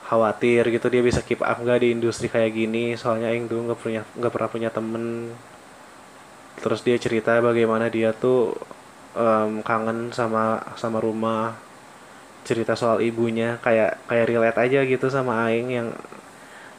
khawatir 0.07 0.69
gitu. 0.69 0.87
Dia 0.93 1.03
bisa 1.03 1.21
keep 1.25 1.41
up 1.43 1.59
gak 1.65 1.81
di 1.83 1.97
industri 1.97 2.29
kayak 2.29 2.53
gini? 2.53 2.95
Soalnya 3.01 3.33
Aing 3.33 3.49
dulu 3.49 3.73
nggak 3.73 3.81
punya 3.81 4.03
nggak 4.19 4.33
pernah 4.33 4.51
punya 4.53 4.71
temen. 4.71 5.33
Terus 6.61 6.81
dia 6.87 6.97
cerita 7.01 7.41
bagaimana 7.41 7.89
dia 7.89 8.13
tuh 8.15 8.55
um, 9.17 9.65
kangen 9.65 10.13
sama 10.15 10.61
sama 10.77 11.01
rumah. 11.01 11.57
Cerita 12.45 12.75
soal 12.75 13.01
ibunya 13.01 13.57
kayak 13.65 14.03
kayak 14.11 14.27
relate 14.29 14.59
aja 14.61 14.81
gitu 14.85 15.07
sama 15.09 15.49
Aing 15.49 15.69
yang 15.73 15.89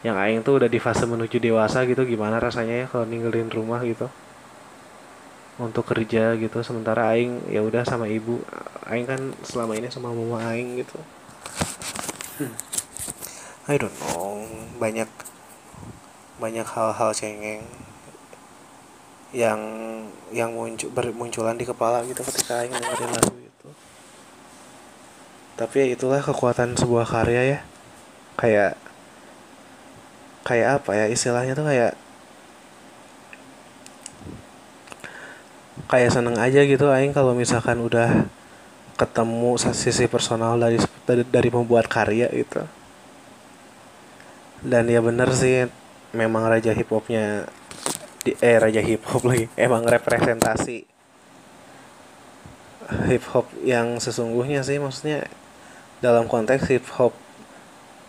yang 0.03 0.15
Aing 0.19 0.43
tuh 0.45 0.59
udah 0.61 0.69
di 0.69 0.79
fase 0.79 1.03
menuju 1.09 1.41
dewasa 1.41 1.83
gitu. 1.89 2.05
Gimana 2.05 2.37
rasanya 2.37 2.85
ya 2.85 2.87
kalau 2.91 3.09
ninggalin 3.09 3.49
rumah 3.49 3.81
gitu 3.83 4.07
untuk 5.61 5.85
kerja 5.85 6.33
gitu. 6.39 6.61
Sementara 6.65 7.13
aing 7.13 7.49
ya 7.51 7.61
udah 7.61 7.85
sama 7.85 8.09
ibu. 8.09 8.41
Aing 8.89 9.05
kan 9.05 9.21
selama 9.45 9.77
ini 9.77 9.89
sama 9.93 10.09
mama 10.09 10.41
aing 10.53 10.81
gitu. 10.81 10.97
Hmm. 12.41 12.53
I 13.69 13.75
don't 13.77 13.93
know. 14.01 14.43
Banyak 14.81 15.09
banyak 16.41 16.65
hal-hal 16.65 17.11
cengeng 17.13 17.63
yang 19.33 19.61
yang 20.29 20.53
muncul 20.53 20.93
bermunculan 20.93 21.57
di 21.57 21.65
kepala 21.65 22.05
gitu 22.05 22.21
ketika 22.25 22.65
aing 22.65 22.73
dengerin 22.73 23.11
lagu 23.13 23.37
itu. 23.37 23.69
Tapi 25.57 25.75
ya 25.79 25.87
itulah 25.93 26.21
kekuatan 26.21 26.77
sebuah 26.77 27.05
karya 27.05 27.41
ya. 27.57 27.59
Kayak 28.37 28.73
kayak 30.43 30.81
apa 30.81 30.91
ya 30.97 31.05
istilahnya 31.07 31.55
tuh 31.55 31.65
kayak 31.65 31.95
kayak 35.93 36.09
seneng 36.09 36.41
aja 36.41 36.65
gitu 36.65 36.89
aing 36.89 37.13
kalau 37.13 37.37
misalkan 37.37 37.77
udah 37.77 38.25
ketemu 38.97 39.61
sisi 39.61 40.09
personal 40.09 40.57
dari 40.57 40.81
dari, 41.05 41.49
pembuat 41.53 41.85
karya 41.85 42.33
gitu. 42.33 42.65
Dan 44.65 44.89
ya 44.89 45.05
bener 45.05 45.29
sih 45.37 45.69
memang 46.17 46.49
raja 46.49 46.73
hip 46.73 46.89
hopnya 46.89 47.45
di 48.25 48.33
eh 48.41 48.57
raja 48.57 48.81
hip 48.81 49.05
hop 49.05 49.21
lagi 49.21 49.45
emang 49.69 49.85
representasi 49.85 50.89
hip 53.13 53.25
hop 53.29 53.45
yang 53.61 54.01
sesungguhnya 54.01 54.65
sih 54.65 54.81
maksudnya 54.81 55.29
dalam 56.01 56.25
konteks 56.25 56.73
hip 56.73 56.89
hop 56.97 57.13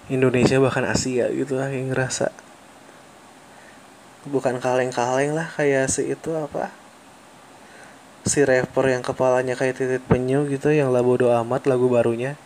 Indonesia 0.08 0.56
bahkan 0.56 0.88
Asia 0.88 1.28
gitu 1.28 1.60
lah 1.60 1.68
yang 1.68 1.92
ngerasa. 1.92 2.32
Bukan 4.24 4.56
kaleng-kaleng 4.56 5.36
lah 5.36 5.52
kayak 5.52 5.92
si 5.92 6.08
itu 6.08 6.32
apa 6.32 6.83
si 8.24 8.40
rapper 8.40 8.88
yang 8.88 9.04
kepalanya 9.04 9.52
kayak 9.52 9.76
titik 9.76 10.04
penyu 10.08 10.48
gitu 10.48 10.72
yang 10.72 10.88
labodo 10.88 11.28
amat 11.44 11.68
lagu 11.68 11.92
barunya. 11.92 12.40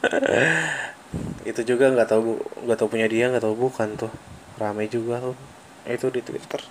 Itu 1.48 1.60
juga 1.68 1.92
nggak 1.92 2.08
tahu 2.08 2.40
nggak 2.64 2.78
tahu 2.80 2.88
punya 2.88 3.06
dia 3.12 3.28
nggak 3.28 3.44
tahu 3.44 3.68
bukan 3.68 3.92
tuh. 4.00 4.12
Rame 4.56 4.88
juga 4.88 5.20
tuh. 5.20 5.36
Itu 5.84 6.08
di 6.08 6.24
twitter. 6.24 6.64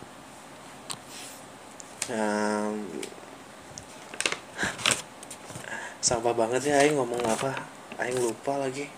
Um, 2.09 2.89
sampah 6.05 6.33
banget 6.33 6.73
ya 6.73 6.81
Aing 6.81 6.97
ngomong 6.97 7.21
apa? 7.21 7.53
Aing 8.01 8.17
lupa 8.17 8.57
lagi. 8.57 8.89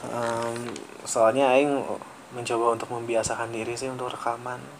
Um, 0.00 0.72
soalnya 1.04 1.52
Aing 1.52 1.76
mencoba 2.32 2.72
untuk 2.72 2.88
membiasakan 2.88 3.52
diri 3.52 3.76
sih 3.76 3.92
untuk 3.92 4.16
rekaman 4.16 4.77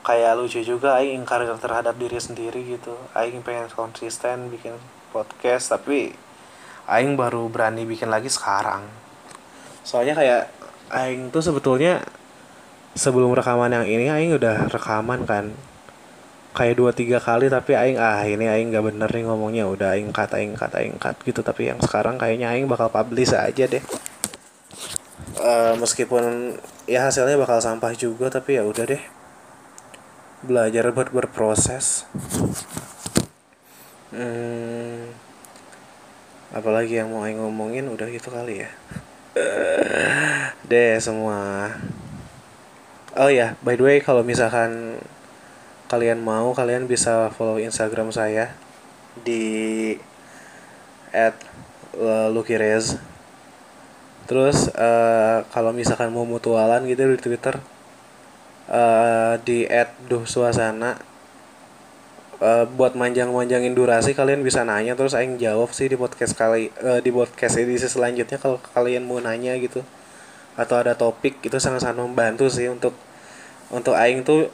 kayak 0.00 0.32
lucu 0.40 0.64
juga 0.64 0.96
aing 0.96 1.20
ingkar 1.20 1.44
terhadap 1.60 1.94
diri 1.96 2.16
sendiri 2.16 2.64
gitu. 2.64 2.96
Aing 3.12 3.44
pengen 3.44 3.68
konsisten 3.68 4.48
bikin 4.48 4.76
podcast 5.12 5.76
tapi 5.76 6.12
aing 6.88 7.14
baru 7.14 7.46
berani 7.52 7.84
bikin 7.84 8.08
lagi 8.08 8.32
sekarang. 8.32 8.88
Soalnya 9.84 10.16
kayak 10.16 10.42
aing 10.90 11.28
tuh 11.28 11.44
sebetulnya 11.44 12.00
sebelum 12.96 13.30
rekaman 13.36 13.70
yang 13.70 13.86
ini 13.86 14.08
aing 14.08 14.32
udah 14.40 14.72
rekaman 14.72 15.28
kan. 15.28 15.52
Kayak 16.50 16.82
dua 16.82 16.90
tiga 16.90 17.22
kali 17.22 17.46
tapi 17.46 17.78
aing 17.78 18.00
ah 18.00 18.26
ini 18.26 18.50
aing 18.50 18.74
nggak 18.74 18.84
bener 18.90 19.10
nih 19.12 19.24
ngomongnya. 19.28 19.64
Udah 19.68 19.94
aing 19.94 20.10
kata 20.10 20.40
aing 20.40 20.56
kata 20.56 20.82
aing 20.82 20.96
cut 20.96 21.20
gitu. 21.22 21.44
Tapi 21.44 21.70
yang 21.70 21.78
sekarang 21.78 22.16
kayaknya 22.16 22.50
aing 22.50 22.66
bakal 22.66 22.88
publish 22.90 23.36
aja 23.36 23.68
deh. 23.68 23.84
Uh, 25.40 25.78
meskipun 25.78 26.56
ya 26.90 27.06
hasilnya 27.06 27.38
bakal 27.38 27.62
sampah 27.62 27.94
juga 27.94 28.28
tapi 28.28 28.58
ya 28.58 28.66
udah 28.66 28.84
deh 28.84 29.19
belajar 30.40 30.88
buat 30.96 31.12
berproses. 31.12 32.08
Hmm, 34.10 35.12
apalagi 36.50 36.98
yang 36.98 37.12
mau 37.12 37.28
ngomongin 37.28 37.86
udah 37.92 38.08
gitu 38.08 38.32
kali 38.32 38.64
ya. 38.64 38.70
Deh 40.70 40.96
semua. 40.98 41.70
Oh 43.14 43.28
ya 43.28 43.58
by 43.60 43.76
the 43.76 43.84
way 43.84 43.96
kalau 44.00 44.24
misalkan 44.24 45.02
kalian 45.90 46.22
mau 46.22 46.54
kalian 46.54 46.86
bisa 46.86 47.28
follow 47.34 47.58
instagram 47.58 48.08
saya 48.08 48.54
di 49.20 49.94
at 51.12 51.36
lukirez. 52.32 52.96
Terus 54.24 54.70
uh, 54.78 55.42
kalau 55.50 55.74
misalkan 55.74 56.14
mau 56.14 56.22
mutualan 56.22 56.86
gitu 56.86 57.02
di 57.10 57.18
twitter 57.18 57.58
uh, 58.70 59.34
di 59.42 59.66
add 59.66 59.90
duh 60.06 60.24
suasana 60.24 60.96
uh, 62.40 62.64
buat 62.70 62.96
manjang-manjangin 62.96 63.76
durasi 63.76 64.16
kalian 64.16 64.40
bisa 64.40 64.64
nanya 64.64 64.96
terus 64.96 65.12
aing 65.12 65.36
jawab 65.36 65.74
sih 65.74 65.90
di 65.90 65.98
podcast 65.98 66.32
kali 66.38 66.72
uh, 66.80 67.02
di 67.02 67.10
podcast 67.12 67.60
edisi 67.60 67.86
selanjutnya 67.90 68.40
kalau 68.40 68.62
kalian 68.72 69.04
mau 69.04 69.20
nanya 69.20 69.54
gitu 69.60 69.84
atau 70.56 70.76
ada 70.80 70.96
topik 70.96 71.38
itu 71.44 71.56
sangat-sangat 71.58 72.00
membantu 72.00 72.50
sih 72.50 72.66
untuk 72.66 72.94
untuk 73.70 73.94
aing 73.94 74.26
tuh 74.26 74.50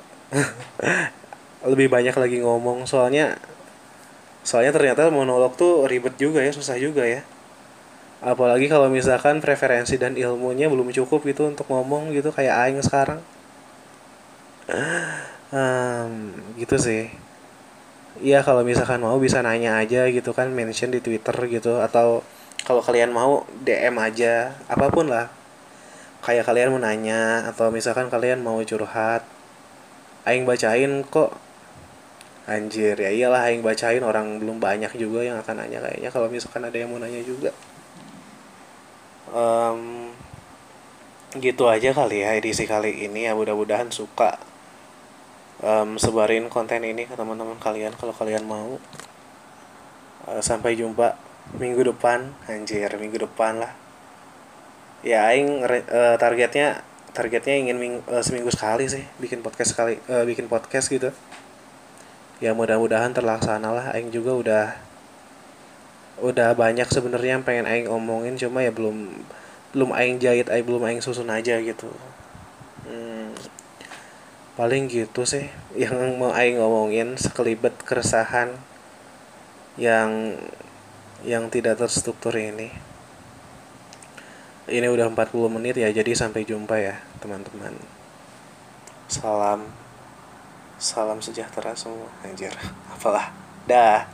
lebih 1.71 1.89
banyak 1.89 2.15
lagi 2.15 2.39
ngomong 2.43 2.85
soalnya 2.85 3.41
soalnya 4.47 4.71
ternyata 4.71 5.11
monolog 5.11 5.59
tuh 5.59 5.91
ribet 5.91 6.15
juga 6.15 6.39
ya 6.39 6.55
susah 6.55 6.79
juga 6.79 7.03
ya. 7.03 7.27
Apalagi 8.23 8.71
kalau 8.71 8.89
misalkan 8.89 9.43
preferensi 9.43 9.99
dan 10.01 10.15
ilmunya 10.15 10.71
belum 10.71 10.89
cukup 10.95 11.27
gitu 11.27 11.51
untuk 11.51 11.67
ngomong 11.69 12.15
gitu 12.15 12.31
kayak 12.31 12.55
aing 12.65 12.81
sekarang 12.81 13.21
um, 15.55 16.35
gitu 16.59 16.77
sih. 16.79 17.11
Iya 18.17 18.41
kalau 18.41 18.65
misalkan 18.65 19.05
mau 19.05 19.21
bisa 19.21 19.45
nanya 19.45 19.77
aja 19.77 20.09
gitu 20.09 20.33
kan 20.33 20.49
mention 20.49 20.89
di 20.89 21.05
Twitter 21.05 21.37
gitu 21.53 21.85
atau 21.85 22.25
kalau 22.65 22.81
kalian 22.81 23.13
mau 23.13 23.45
DM 23.63 23.95
aja 24.01 24.57
apa 24.67 24.89
pun 24.89 25.13
lah. 25.13 25.31
Kayak 26.25 26.49
kalian 26.49 26.75
mau 26.75 26.81
nanya 26.83 27.47
atau 27.47 27.71
misalkan 27.71 28.11
kalian 28.11 28.43
mau 28.43 28.59
curhat 28.65 29.23
aing 30.27 30.49
bacain 30.49 31.07
kok. 31.07 31.37
Anjir 32.47 32.95
ya 32.95 33.11
iyalah 33.11 33.51
aing 33.51 33.63
bacain 33.63 34.03
orang 34.03 34.39
belum 34.39 34.63
banyak 34.63 34.95
juga 34.99 35.23
yang 35.23 35.39
akan 35.43 35.67
nanya 35.67 35.83
kayaknya 35.83 36.11
kalau 36.15 36.31
misalkan 36.31 36.63
ada 36.67 36.75
yang 36.79 36.91
mau 36.91 36.99
nanya 36.99 37.23
juga. 37.23 37.51
Um, 39.31 40.15
gitu 41.37 41.69
aja 41.69 41.93
kali 41.93 42.25
ya 42.25 42.33
edisi 42.39 42.65
kali 42.65 43.05
ini 43.05 43.29
ya 43.29 43.37
mudah-mudahan 43.37 43.93
suka 43.93 44.39
um, 45.63 45.97
sebarin 45.97 46.49
konten 46.53 46.83
ini 46.85 47.09
ke 47.09 47.15
teman-teman 47.15 47.57
kalian 47.61 47.95
kalau 47.97 48.13
kalian 48.13 48.45
mau. 48.45 48.81
Uh, 50.27 50.43
sampai 50.43 50.75
jumpa 50.75 51.17
minggu 51.57 51.87
depan. 51.87 52.35
Anjir 52.51 52.91
minggu 52.99 53.23
depan 53.23 53.63
lah. 53.63 53.73
Ya 55.07 55.29
aing 55.31 55.63
uh, 55.65 56.17
targetnya 56.19 56.83
targetnya 57.15 57.57
ingin 57.57 57.77
ming, 57.81 57.95
uh, 58.11 58.21
seminggu 58.21 58.53
sekali 58.53 58.91
sih 58.91 59.07
bikin 59.23 59.41
podcast 59.41 59.73
sekali 59.73 59.97
uh, 60.11 60.27
bikin 60.27 60.51
podcast 60.51 60.91
gitu. 60.91 61.15
Ya 62.43 62.53
mudah-mudahan 62.53 63.17
terlaksana 63.17 63.71
lah. 63.73 63.87
Aing 63.95 64.13
juga 64.13 64.35
udah 64.37 64.65
udah 66.17 66.57
banyak 66.57 66.89
sebenarnya 66.89 67.41
yang 67.41 67.45
pengen 67.47 67.65
aing 67.69 67.89
omongin. 67.89 68.35
Cuma 68.37 68.61
ya 68.65 68.75
belum 68.75 69.15
belum 69.77 69.93
aing 69.93 70.17
jahit 70.17 70.49
aing 70.49 70.65
belum 70.65 70.89
aing 70.89 71.05
susun 71.05 71.29
aja 71.29 71.61
gitu 71.61 71.93
paling 74.57 74.89
gitu 74.89 75.29
sih 75.29 75.53
yang 75.77 76.17
mau 76.17 76.33
aing 76.33 76.57
ngomongin 76.57 77.21
sekelibet 77.21 77.77
keresahan 77.85 78.57
yang 79.77 80.41
yang 81.21 81.53
tidak 81.53 81.77
terstruktur 81.77 82.33
ini. 82.33 82.73
Ini 84.67 84.89
udah 84.91 85.13
40 85.13 85.53
menit 85.53 85.79
ya 85.79 85.93
jadi 85.93 86.11
sampai 86.17 86.43
jumpa 86.49 86.81
ya 86.81 86.97
teman-teman. 87.21 87.77
Salam 89.07 89.69
salam 90.81 91.21
sejahtera 91.21 91.77
semua 91.77 92.09
anjir. 92.25 92.51
Apalah 92.97 93.31
dah 93.69 94.09